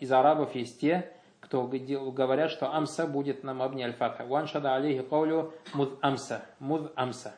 из 0.00 0.10
арабов 0.10 0.54
есть 0.54 0.80
те, 0.80 1.12
кто 1.40 1.66
говорят, 1.66 2.50
что 2.50 2.72
амса 2.72 3.06
будет 3.06 3.42
на 3.44 3.54
мабни 3.54 3.82
аль-фатха. 3.82 4.24
Ваншада 4.24 4.74
алейхи 4.74 5.02
каулю 5.02 5.52
муд 5.74 5.98
амса. 6.00 6.42
Муд 6.58 6.92
амса. 6.94 7.34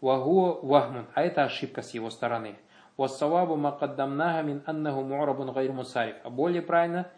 Вагу 0.00 0.60
вахмун. 0.62 1.06
А 1.14 1.22
это 1.22 1.44
ошибка 1.44 1.82
с 1.82 1.92
его 1.92 2.10
стороны. 2.10 2.56
Вассавабу 2.96 3.56
макаддамнага 3.56 4.42
мин 4.42 4.62
аннаху 4.66 5.02
му'рабун 5.02 5.52
гайр 5.52 5.72
мусариф. 5.72 6.16
А 6.24 6.30
более 6.30 6.62
правильно, 6.62 7.08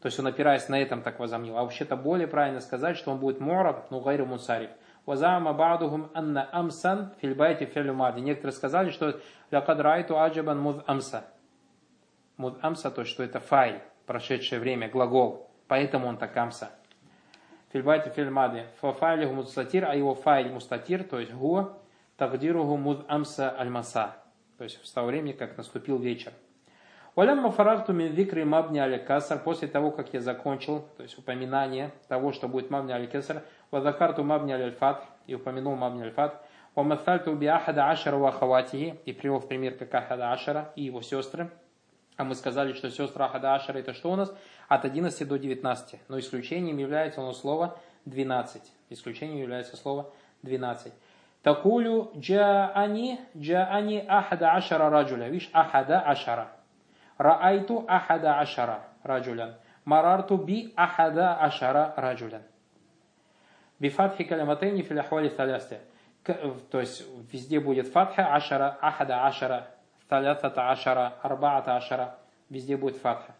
то 0.00 0.06
есть 0.06 0.18
он 0.18 0.26
опираясь 0.26 0.68
на 0.68 0.80
этом 0.80 1.02
так 1.02 1.18
возомнил. 1.18 1.56
А 1.56 1.62
вообще-то 1.62 1.96
более 1.96 2.26
правильно 2.26 2.60
сказать, 2.60 2.96
что 2.96 3.10
он 3.10 3.18
будет 3.18 3.40
му'раб, 3.40 3.90
но 3.90 4.00
гайр 4.00 4.24
мусариф. 4.24 4.70
Вазама 5.06 5.52
ба'духум 5.52 6.10
анна 6.14 6.48
амсан 6.52 7.12
фильбайте 7.20 7.66
филюмади. 7.66 8.20
Некоторые 8.20 8.52
сказали, 8.52 8.90
что 8.90 9.18
лякад 9.50 9.80
райту 9.80 10.18
аджабан 10.18 10.60
муд 10.60 10.84
амса. 10.86 11.24
Муд 12.36 12.58
амса, 12.62 12.90
то 12.90 13.02
есть 13.02 13.12
что 13.12 13.22
это 13.22 13.40
файль, 13.40 13.80
прошедшее 14.06 14.60
время, 14.60 14.88
глагол. 14.88 15.50
Поэтому 15.68 16.06
он 16.06 16.16
так 16.16 16.32
камса. 16.32 16.70
Фильбайте 17.72 18.10
фильмади. 18.10 18.64
Фафайлиху 18.80 19.32
мустатир, 19.32 19.84
а 19.84 19.94
его 19.94 20.14
файль 20.14 20.50
мустатир, 20.50 21.04
то 21.04 21.20
есть 21.20 21.32
гу, 21.32 21.70
тагдиругу 22.20 22.76
муд 22.76 23.06
амса 23.08 23.48
альмаса. 23.50 24.16
То 24.58 24.64
есть 24.64 24.78
с 24.84 24.92
того 24.92 25.06
времени, 25.06 25.32
как 25.32 25.56
наступил 25.56 25.98
вечер. 25.98 26.32
Валямма 27.16 27.50
фарахту 27.50 27.94
мин 27.94 28.12
викри 28.12 28.44
мабни 28.44 28.78
аля 28.78 28.98
касар. 28.98 29.38
После 29.38 29.68
того, 29.68 29.90
как 29.90 30.12
я 30.12 30.20
закончил, 30.20 30.86
то 30.98 31.02
есть 31.02 31.18
упоминание 31.18 31.92
того, 32.08 32.32
что 32.32 32.46
будет 32.46 32.68
мабни 32.68 32.92
аля 32.92 33.06
касар, 33.06 33.42
вазакарту 33.70 34.22
мабни 34.22 34.52
аля 34.52 34.70
фат, 34.70 35.02
и 35.26 35.34
упомянул 35.34 35.76
мабни 35.76 36.02
аля 36.02 36.12
фат, 36.12 36.44
вамасальту 36.74 37.34
би 37.34 37.46
ахада 37.46 37.88
ашара 37.88 38.16
вахаватихи, 38.16 38.96
и 39.06 39.12
привел 39.14 39.38
в 39.38 39.48
пример 39.48 39.78
как 39.78 39.94
ахада 39.94 40.30
ашара 40.30 40.72
и 40.76 40.82
его 40.82 41.00
сестры. 41.00 41.50
А 42.18 42.24
мы 42.24 42.34
сказали, 42.34 42.74
что 42.74 42.90
сестра 42.90 43.24
Ахада 43.24 43.54
Ашара 43.54 43.78
это 43.78 43.94
что 43.94 44.12
у 44.12 44.16
нас? 44.16 44.30
От 44.68 44.84
11 44.84 45.26
до 45.26 45.38
19. 45.38 46.00
Но 46.08 46.18
исключением 46.18 46.76
является 46.76 47.22
оно 47.22 47.32
слово 47.32 47.78
12. 48.04 48.60
Исключением 48.90 49.38
является 49.38 49.78
слово 49.78 50.12
12. 50.42 50.92
Такулю 51.42 52.12
джаани 52.16 53.18
джаани 53.36 54.04
ахада 54.08 54.52
ашара 54.52 54.90
раджуля. 54.90 55.28
Видишь, 55.28 55.50
ахада 55.52 56.00
ашара. 56.00 56.48
Раайту 57.16 57.84
ахада 57.88 58.38
ашара 58.40 58.80
раджулян. 59.02 59.54
Марарту 59.84 60.36
би 60.36 60.72
ахада 60.76 61.34
ашара 61.36 61.94
раджулян. 61.96 62.42
Бифатхи 63.78 64.24
каляматейни 64.24 64.82
фил 64.82 64.98
ахвали 65.00 65.30
талясте. 65.30 65.80
То 66.70 66.80
есть 66.80 67.06
везде 67.32 67.60
будет 67.60 67.88
фатха, 67.88 68.34
ашара, 68.34 68.76
ахада, 68.82 69.26
ашара, 69.26 69.68
талятата, 70.08 70.70
ашара, 70.70 71.14
арбаата, 71.22 71.76
ашара. 71.76 72.16
Везде 72.50 72.76
будет 72.76 72.96
фатха. 72.96 73.34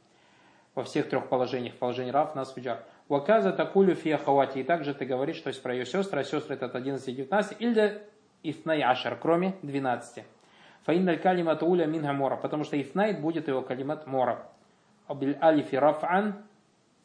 Во 0.74 0.84
всех 0.84 1.10
трех 1.10 1.28
положениях. 1.28 1.74
Положение 1.74 2.12
рав, 2.12 2.34
нас, 2.34 2.54
фиджар. 2.54 2.78
Ваказа 3.10 3.52
такулю 3.52 3.96
фи 3.96 4.12
ахавати. 4.12 4.58
И 4.58 4.62
также 4.62 4.94
ты 4.94 5.04
говоришь, 5.04 5.40
то 5.40 5.48
есть 5.48 5.60
про 5.60 5.74
ее 5.74 5.84
сестры, 5.84 6.20
а 6.20 6.24
сестры 6.24 6.54
это 6.54 6.66
от 6.66 6.76
11 6.76 7.08
и 7.08 7.12
19. 7.12 7.60
Или 7.60 8.02
ифнай 8.44 8.82
ашар, 8.82 9.18
кроме 9.20 9.56
12. 9.62 10.24
Фаинналь 10.84 11.18
калимат 11.18 11.60
уля 11.64 11.86
минха 11.86 12.12
мора. 12.12 12.36
Потому 12.36 12.62
что 12.62 12.80
ифнайт 12.80 13.20
будет 13.20 13.48
его 13.48 13.62
калимат 13.62 14.06
мора. 14.06 14.46
Абиль 15.08 15.36
алифи 15.42 15.74
раф'ан. 15.74 16.34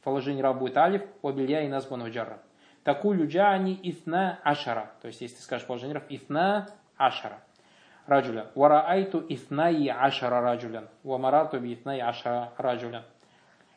Положение 0.03 0.43
раб 0.43 0.59
будет 0.59 0.77
алиф. 0.77 1.01
Абилья 1.23 1.63
и 1.63 1.67
нас 1.67 1.87
бануджарра. 1.87 2.37
Такулю 2.83 3.27
джани 3.27 3.79
ифна 3.81 4.37
ашара. 4.43 4.91
То 5.01 5.07
есть, 5.07 5.21
если 5.21 5.37
ты 5.37 5.41
скажешь 5.41 5.65
положение 5.65 5.95
раб, 5.95 6.05
ифна 6.09 6.69
ашара. 6.97 7.39
Раджуля. 8.05 8.51
Вараайту 8.53 9.25
ифнаи 9.27 9.87
ашара 9.87 10.39
раджулян. 10.39 10.87
Вамарату 11.01 11.59
би 11.59 11.73
ифнаи 11.73 11.99
ашара 11.99 12.53
раджулян. 12.57 13.01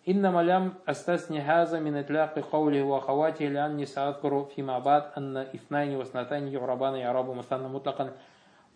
إنما 0.08 0.44
لم 0.44 0.74
أستثني 0.88 1.40
هذا 1.40 1.80
من 1.80 1.96
إطلاق 1.96 2.40
قوله 2.52 2.84
وأخواته 2.84 3.48
لأني 3.48 3.86
سأذكر 3.86 4.46
فيما 4.56 4.80
بعد 4.80 5.04
أن 5.18 5.38
اثنين 5.38 5.96
واثنتين 5.96 6.48
يعربان 6.48 6.96
يعرب 6.96 7.30
مثنى 7.32 7.68
مطلقا 7.68 8.12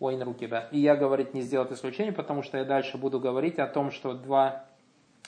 وإن 0.00 0.22
рукиба. 0.22 0.68
И 0.72 0.78
я 0.78 0.96
говорить 0.96 1.34
не 1.34 1.42
сделать 1.42 1.70
исключение, 1.72 2.12
потому 2.12 2.42
что 2.42 2.56
я 2.56 2.64
дальше 2.64 2.96
буду 2.96 3.20
говорить 3.20 3.58
о 3.58 3.66
том, 3.66 3.90
что 3.90 4.14
два 4.14 4.64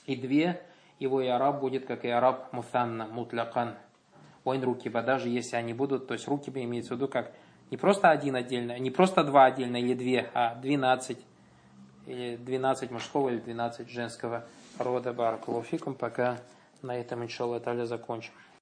и 0.06 0.16
две, 0.16 0.60
его 0.98 1.20
и 1.20 1.26
араб 1.26 1.60
будет 1.60 1.86
как 1.86 2.04
и 2.04 2.08
араб 2.08 2.52
мутанна, 2.52 3.06
мутлякан. 3.06 3.74
Войн 4.44 4.64
рукиба, 4.64 5.02
даже 5.02 5.28
если 5.28 5.56
они 5.56 5.74
будут, 5.74 6.06
то 6.06 6.14
есть 6.14 6.26
рукиба 6.26 6.62
имеется 6.62 6.94
в 6.94 6.96
виду 6.96 7.08
как 7.08 7.30
не 7.70 7.76
просто 7.76 8.08
один 8.08 8.36
отдельно, 8.36 8.78
не 8.78 8.90
просто 8.90 9.22
два 9.22 9.44
отдельно 9.44 9.76
или 9.76 9.92
две, 9.92 10.30
а 10.32 10.54
двенадцать, 10.54 11.18
или 12.06 12.36
двенадцать 12.36 12.90
мужского 12.90 13.28
или 13.28 13.38
двенадцать 13.38 13.90
женского 13.90 14.46
рода 14.77 15.13
Баракулуфикум, 15.13 15.93
пока 15.95 16.39
на 16.81 16.97
этом, 16.97 17.23
иншаллах, 17.23 17.63
закончим. 17.85 18.31